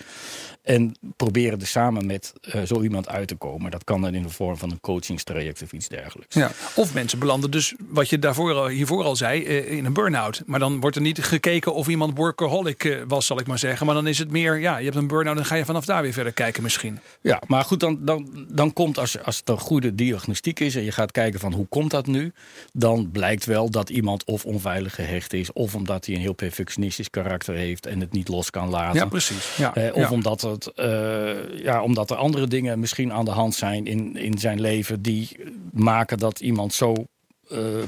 en 0.63 0.95
proberen 1.17 1.61
er 1.61 1.67
samen 1.67 2.07
met 2.07 2.33
zo 2.65 2.83
iemand 2.83 3.09
uit 3.09 3.29
te 3.29 3.35
komen. 3.35 3.71
Dat 3.71 3.85
kan 3.85 4.01
dan 4.01 4.15
in 4.15 4.23
de 4.23 4.29
vorm 4.29 4.57
van 4.57 4.71
een 4.71 4.81
coachingstraject 4.81 5.63
of 5.63 5.73
iets 5.73 5.89
dergelijks. 5.89 6.35
Ja. 6.35 6.51
Of 6.75 6.95
mensen 6.95 7.19
belanden 7.19 7.51
dus, 7.51 7.75
wat 7.89 8.09
je 8.09 8.19
daarvoor 8.19 8.69
hiervoor 8.69 9.05
al 9.05 9.17
zei, 9.17 9.45
eh, 9.45 9.71
in 9.71 9.85
een 9.85 9.93
burn-out. 9.93 10.43
Maar 10.47 10.59
dan 10.59 10.81
wordt 10.81 10.97
er 10.97 11.03
niet 11.03 11.23
gekeken 11.25 11.75
of 11.75 11.89
iemand 11.89 12.17
workaholic 12.17 12.85
eh, 12.85 12.97
was, 13.09 13.27
zal 13.27 13.39
ik 13.41 13.47
maar 13.47 13.59
zeggen. 13.59 13.87
Maar 13.87 13.95
dan 13.95 14.07
is 14.07 14.19
het 14.19 14.31
meer, 14.31 14.61
ja, 14.61 14.81
je 14.83 14.89
hebt 14.91 15.03
een 15.03 15.09
burn-out, 15.09 15.37
dan 15.37 15.45
ga 15.45 15.55
je 15.55 15.65
vanaf 15.65 15.85
daar 15.85 16.03
weer 16.03 16.13
verder 16.13 16.33
kijken 16.33 16.63
misschien. 16.63 16.99
Ja, 17.21 17.43
maar 17.47 17.65
goed, 17.65 17.81
dan, 17.81 17.99
dan, 18.01 18.47
dan 18.49 18.73
komt 18.73 18.99
als, 18.99 19.23
als 19.23 19.37
het 19.37 19.49
een 19.49 19.59
goede 19.59 19.95
diagnostiek 19.95 20.61
is 20.61 20.75
en 20.75 20.83
je 20.83 20.93
gaat 20.93 21.13
kijken 21.13 21.41
van 21.41 21.53
hoe 21.53 21.67
komt 21.67 21.91
dat 21.91 22.07
nu, 22.07 22.33
dan 22.73 23.11
blijkt 23.11 23.45
wel 23.45 23.71
dat 23.71 23.91
iemand 23.91 24.25
of 24.25 24.45
onveilig 24.45 24.95
gehecht 24.95 25.33
is, 25.33 25.53
of 25.53 25.75
omdat 25.75 26.07
hij 26.07 26.15
een 26.15 26.21
heel 26.21 26.33
perfectionistisch 26.33 27.11
karakter 27.11 27.55
heeft 27.55 27.87
en 27.87 28.01
het 28.01 28.13
niet 28.13 28.29
los 28.29 28.51
kan 28.51 28.69
laten. 28.69 29.01
Ja, 29.01 29.07
precies. 29.07 29.57
Ja. 29.57 29.75
Eh, 29.75 29.95
of 29.95 30.01
ja. 30.01 30.11
omdat, 30.11 30.41
het, 30.41 30.73
uh, 30.77 31.59
ja, 31.63 31.83
omdat 31.83 32.11
er 32.11 32.17
andere 32.17 32.47
dingen 32.47 32.79
misschien 32.79 33.13
aan 33.13 33.25
de 33.25 33.31
hand 33.31 33.55
zijn 33.55 33.87
in, 33.87 34.17
in 34.17 34.39
zijn 34.39 34.61
leven 34.61 35.03
die 35.03 35.29
maken 35.73 36.19
dat 36.19 36.41
iemand 36.41 36.75
zo 36.75 37.07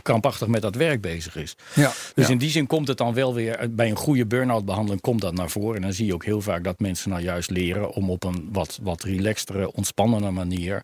krampachtig 0.02 0.48
met 0.48 0.62
dat 0.62 0.74
werk 0.74 1.00
bezig 1.00 1.36
is. 1.36 1.56
Ja. 1.74 1.92
Dus 2.14 2.26
ja. 2.26 2.32
in 2.32 2.38
die 2.38 2.50
zin 2.50 2.66
komt 2.66 2.88
het 2.88 2.98
dan 2.98 3.14
wel 3.14 3.34
weer 3.34 3.68
bij 3.70 3.90
een 3.90 3.96
goede 3.96 4.26
burn-out 4.26 4.64
behandeling 4.64 5.00
komt 5.00 5.20
dat 5.20 5.34
naar 5.34 5.50
voren. 5.50 5.76
En 5.76 5.82
dan 5.82 5.92
zie 5.92 6.06
je 6.06 6.14
ook 6.14 6.24
heel 6.24 6.40
vaak 6.40 6.64
dat 6.64 6.80
mensen 6.80 7.10
nou 7.10 7.22
juist 7.22 7.50
leren 7.50 7.90
om 7.90 8.10
op 8.10 8.24
een 8.24 8.48
wat, 8.52 8.78
wat 8.82 9.02
relaxtere, 9.02 9.72
ontspannende 9.72 10.30
manier 10.30 10.82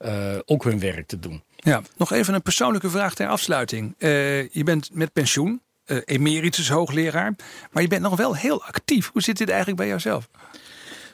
uh, 0.00 0.38
ook 0.44 0.64
hun 0.64 0.80
werk 0.80 1.06
te 1.06 1.18
doen. 1.18 1.42
Ja, 1.56 1.82
nog 1.96 2.12
even 2.12 2.34
een 2.34 2.42
persoonlijke 2.42 2.90
vraag 2.90 3.14
ter 3.14 3.28
afsluiting. 3.28 3.94
Uh, 3.98 4.48
je 4.48 4.64
bent 4.64 4.90
met 4.92 5.12
pensioen, 5.12 5.60
uh, 5.86 5.98
emeritus 6.04 6.68
hoogleraar, 6.68 7.34
maar 7.70 7.82
je 7.82 7.88
bent 7.88 8.02
nog 8.02 8.16
wel 8.16 8.36
heel 8.36 8.64
actief. 8.64 9.10
Hoe 9.12 9.22
zit 9.22 9.38
dit 9.38 9.48
eigenlijk 9.48 9.78
bij 9.78 9.88
jouzelf? 9.88 10.28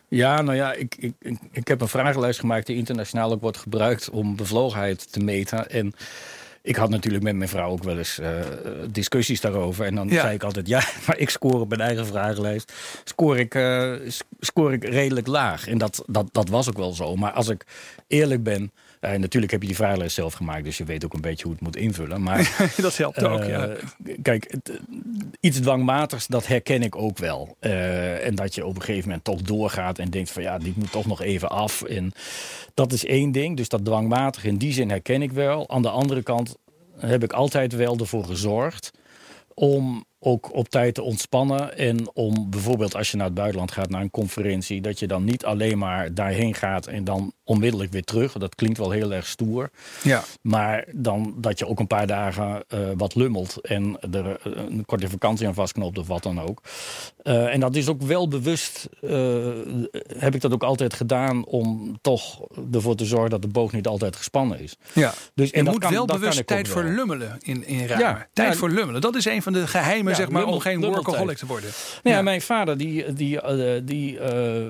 Ja, 0.08 0.42
nou 0.42 0.56
ja, 0.56 0.72
ik, 0.72 0.96
ik, 0.98 1.14
ik 1.52 1.68
heb 1.68 1.80
een 1.80 1.88
vragenlijst 1.88 2.40
gemaakt 2.40 2.66
die 2.66 2.76
internationaal 2.76 3.32
ook 3.32 3.40
wordt 3.40 3.56
gebruikt 3.56 4.10
om 4.10 4.36
bevlogenheid 4.36 5.12
te 5.12 5.20
meten. 5.20 5.70
En 5.70 5.94
ik 6.66 6.76
had 6.76 6.90
natuurlijk 6.90 7.24
met 7.24 7.36
mijn 7.36 7.48
vrouw 7.48 7.70
ook 7.70 7.82
wel 7.82 7.98
eens 7.98 8.18
uh, 8.18 8.28
discussies 8.90 9.40
daarover. 9.40 9.86
En 9.86 9.94
dan 9.94 10.08
ja. 10.08 10.20
zei 10.20 10.34
ik 10.34 10.42
altijd, 10.42 10.68
ja, 10.68 10.82
maar 11.06 11.18
ik 11.18 11.30
score 11.30 11.58
op 11.58 11.68
mijn 11.68 11.80
eigen 11.80 12.06
vragenlijst. 12.06 12.72
Scoor 13.04 13.38
ik, 13.38 13.54
uh, 13.54 13.92
scoor 14.40 14.72
ik 14.72 14.84
redelijk 14.84 15.26
laag. 15.26 15.68
En 15.68 15.78
dat, 15.78 16.04
dat, 16.06 16.28
dat 16.32 16.48
was 16.48 16.68
ook 16.68 16.76
wel 16.76 16.92
zo. 16.92 17.16
Maar 17.16 17.32
als 17.32 17.48
ik 17.48 17.64
eerlijk 18.06 18.42
ben... 18.42 18.72
En 19.00 19.20
natuurlijk 19.20 19.52
heb 19.52 19.60
je 19.60 19.66
die 19.66 19.76
vragenlijst 19.76 20.14
zelf 20.14 20.34
gemaakt, 20.34 20.64
dus 20.64 20.78
je 20.78 20.84
weet 20.84 21.04
ook 21.04 21.14
een 21.14 21.20
beetje 21.20 21.44
hoe 21.44 21.52
het 21.52 21.62
moet 21.62 21.76
invullen. 21.76 22.22
Maar 22.22 22.56
dat 22.76 22.96
helpt 22.96 23.24
ook. 23.24 23.40
Uh, 23.40 23.48
ja. 23.48 23.74
Kijk, 24.22 24.46
het, 24.50 24.80
iets 25.40 25.60
dwangmatigs, 25.60 26.26
dat 26.26 26.46
herken 26.46 26.82
ik 26.82 26.96
ook 26.96 27.18
wel. 27.18 27.56
Uh, 27.60 28.26
en 28.26 28.34
dat 28.34 28.54
je 28.54 28.66
op 28.66 28.76
een 28.76 28.82
gegeven 28.82 29.08
moment 29.08 29.24
toch 29.24 29.42
doorgaat 29.42 29.98
en 29.98 30.10
denkt 30.10 30.30
van 30.30 30.42
ja, 30.42 30.58
dit 30.58 30.76
moet 30.76 30.92
toch 30.92 31.06
nog 31.06 31.22
even 31.22 31.48
af. 31.48 31.82
En 31.82 32.12
dat 32.74 32.92
is 32.92 33.04
één 33.04 33.32
ding. 33.32 33.56
Dus 33.56 33.68
dat 33.68 33.84
dwangmatig 33.84 34.44
in 34.44 34.56
die 34.56 34.72
zin 34.72 34.90
herken 34.90 35.22
ik 35.22 35.32
wel. 35.32 35.70
Aan 35.70 35.82
de 35.82 35.90
andere 35.90 36.22
kant 36.22 36.55
heb 36.98 37.22
ik 37.22 37.32
altijd 37.32 37.72
wel 37.72 37.96
ervoor 37.98 38.24
gezorgd 38.24 38.90
om 39.54 40.04
ook 40.26 40.54
op 40.54 40.68
tijd 40.68 40.94
te 40.94 41.02
ontspannen. 41.02 41.76
En 41.76 42.10
om 42.14 42.50
bijvoorbeeld 42.50 42.94
als 42.94 43.10
je 43.10 43.16
naar 43.16 43.26
het 43.26 43.34
buitenland 43.34 43.72
gaat, 43.72 43.90
naar 43.90 44.00
een 44.00 44.10
conferentie, 44.10 44.80
dat 44.80 44.98
je 44.98 45.06
dan 45.06 45.24
niet 45.24 45.44
alleen 45.44 45.78
maar 45.78 46.14
daarheen 46.14 46.54
gaat 46.54 46.86
en 46.86 47.04
dan 47.04 47.32
onmiddellijk 47.44 47.92
weer 47.92 48.04
terug. 48.04 48.32
Dat 48.32 48.54
klinkt 48.54 48.78
wel 48.78 48.90
heel 48.90 49.12
erg 49.12 49.26
stoer. 49.26 49.70
Ja. 50.02 50.22
Maar 50.42 50.84
dan 50.92 51.34
dat 51.36 51.58
je 51.58 51.66
ook 51.66 51.78
een 51.78 51.86
paar 51.86 52.06
dagen 52.06 52.64
uh, 52.74 52.80
wat 52.96 53.14
lummelt 53.14 53.60
en 53.60 53.98
er 54.12 54.38
een 54.42 54.84
korte 54.84 55.08
vakantie 55.08 55.46
aan 55.46 55.54
vastknoopt 55.54 55.98
of 55.98 56.06
wat 56.06 56.22
dan 56.22 56.40
ook. 56.40 56.62
Uh, 57.22 57.54
en 57.54 57.60
dat 57.60 57.76
is 57.76 57.88
ook 57.88 58.02
wel 58.02 58.28
bewust, 58.28 58.88
uh, 59.00 59.10
heb 60.18 60.34
ik 60.34 60.40
dat 60.40 60.52
ook 60.52 60.62
altijd 60.62 60.94
gedaan 60.94 61.44
om 61.44 61.98
toch 62.00 62.46
ervoor 62.72 62.94
te 62.94 63.04
zorgen 63.04 63.30
dat 63.30 63.42
de 63.42 63.48
boog 63.48 63.72
niet 63.72 63.86
altijd 63.86 64.16
gespannen 64.16 64.60
is. 64.60 64.76
Ja. 64.92 65.14
Dus, 65.34 65.50
je 65.50 65.62
moet 65.62 65.78
kan, 65.78 65.92
wel 65.92 66.06
bewust 66.06 66.46
tijd 66.46 66.68
voor 66.68 66.84
lummelen 66.84 67.38
in, 67.40 67.66
in 67.66 67.86
ruimen. 67.86 67.98
Ja. 67.98 68.28
Tijd 68.32 68.52
ja. 68.52 68.58
voor 68.58 68.70
lummelen, 68.70 69.00
dat 69.00 69.14
is 69.14 69.24
een 69.24 69.42
van 69.42 69.52
de 69.52 69.66
geheimen 69.66 70.15
zeg 70.16 70.30
maar, 70.30 70.44
om 70.44 70.60
geen 70.60 70.80
workaholic 70.80 71.36
te 71.36 71.46
worden. 71.46 71.70
Ja, 72.02 72.10
ja, 72.10 72.22
mijn 72.22 72.40
vader 72.40 72.78
die, 72.78 73.12
die, 73.12 73.42
uh, 73.42 73.80
die, 73.84 74.18
uh, 74.18 74.66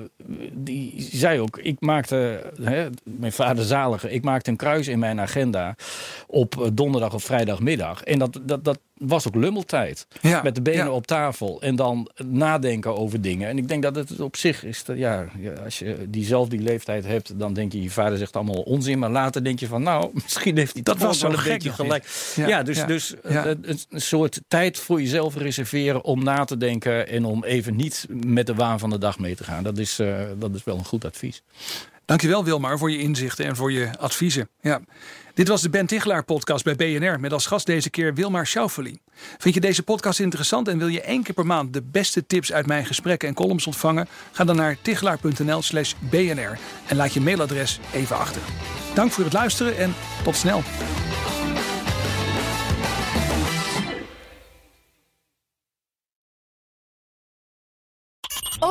die 0.53 1.07
zei 1.11 1.39
ook, 1.39 1.57
ik 1.57 1.79
maakte, 1.79 2.51
hè, 2.61 2.87
mijn 3.03 3.31
vader 3.31 3.63
zalige, 3.63 4.11
ik 4.11 4.23
maakte 4.23 4.49
een 4.49 4.57
kruis 4.57 4.87
in 4.87 4.99
mijn 4.99 5.19
agenda 5.19 5.75
op 6.27 6.69
donderdag 6.73 7.13
of 7.13 7.23
vrijdagmiddag. 7.23 8.03
En 8.03 8.19
dat, 8.19 8.39
dat, 8.43 8.63
dat 8.63 8.79
was 8.97 9.27
ook 9.27 9.35
lummeltijd. 9.35 10.07
Ja, 10.21 10.41
met 10.43 10.55
de 10.55 10.61
benen 10.61 10.85
ja. 10.85 10.91
op 10.91 11.07
tafel 11.07 11.61
en 11.61 11.75
dan 11.75 12.09
nadenken 12.25 12.97
over 12.97 13.21
dingen. 13.21 13.47
En 13.49 13.57
ik 13.57 13.67
denk 13.67 13.83
dat 13.83 13.95
het 13.95 14.19
op 14.19 14.35
zich 14.35 14.63
is, 14.63 14.83
dat, 14.83 14.97
ja, 14.97 15.25
als 15.63 15.79
je 15.79 16.05
diezelfde 16.09 16.57
die 16.57 16.65
leeftijd 16.65 17.05
hebt, 17.05 17.39
dan 17.39 17.53
denk 17.53 17.71
je, 17.71 17.81
je 17.81 17.89
vader 17.89 18.17
zegt 18.17 18.35
allemaal 18.35 18.61
onzin. 18.61 18.99
Maar 18.99 19.09
later 19.09 19.43
denk 19.43 19.59
je 19.59 19.67
van, 19.67 19.83
nou, 19.83 20.09
misschien 20.23 20.57
heeft 20.57 20.73
hij 20.73 20.83
dat 20.83 20.97
was 20.97 21.21
wel 21.21 21.33
een 21.33 21.43
beetje 21.43 21.71
gelijk. 21.71 22.05
Ja, 22.35 22.47
ja, 22.47 22.63
dus, 22.63 22.85
dus 22.85 23.15
een, 23.21 23.63
een 23.89 24.01
soort 24.01 24.41
tijd 24.47 24.77
voor 24.79 25.01
jezelf 25.01 25.35
reserveren 25.35 26.03
om 26.03 26.23
na 26.23 26.43
te 26.43 26.57
denken 26.57 27.07
en 27.07 27.25
om 27.25 27.43
even 27.43 27.75
niet 27.75 28.07
met 28.09 28.47
de 28.47 28.55
waan 28.55 28.79
van 28.79 28.89
de 28.89 28.97
dag 28.97 29.19
mee 29.19 29.35
te 29.35 29.43
gaan. 29.43 29.63
Dat 29.63 29.77
is, 29.77 29.99
uh, 29.99 30.17
dat 30.37 30.55
is 30.55 30.63
wel 30.63 30.77
een 30.77 30.85
goed 30.85 31.05
advies. 31.05 31.43
Dankjewel 32.07 32.43
Wilmar 32.43 32.77
voor 32.77 32.91
je 32.91 32.99
inzichten 32.99 33.45
en 33.45 33.55
voor 33.55 33.71
je 33.71 33.89
adviezen. 33.99 34.49
Ja. 34.61 34.81
Dit 35.33 35.47
was 35.47 35.61
de 35.61 35.69
Ben 35.69 35.85
Tichelaar 35.85 36.23
podcast 36.23 36.63
bij 36.63 36.75
BNR 36.75 37.19
met 37.19 37.33
als 37.33 37.45
gast 37.45 37.65
deze 37.65 37.89
keer 37.89 38.13
Wilmar 38.13 38.47
Schauffeli. 38.47 38.99
Vind 39.37 39.53
je 39.53 39.59
deze 39.59 39.83
podcast 39.83 40.19
interessant 40.19 40.67
en 40.67 40.77
wil 40.77 40.87
je 40.87 41.01
één 41.01 41.23
keer 41.23 41.33
per 41.33 41.45
maand 41.45 41.73
de 41.73 41.81
beste 41.83 42.25
tips 42.25 42.53
uit 42.53 42.65
mijn 42.65 42.85
gesprekken 42.85 43.27
en 43.27 43.33
columns 43.33 43.67
ontvangen? 43.67 44.07
Ga 44.31 44.43
dan 44.43 44.55
naar 44.55 44.77
tichelaar.nl 44.81 45.61
slash 45.61 45.93
bnr 45.99 46.57
en 46.87 46.95
laat 46.95 47.13
je 47.13 47.21
mailadres 47.21 47.79
even 47.93 48.17
achter. 48.17 48.41
Dank 48.93 49.11
voor 49.11 49.23
het 49.23 49.33
luisteren 49.33 49.77
en 49.77 49.93
tot 50.23 50.35
snel. 50.35 50.63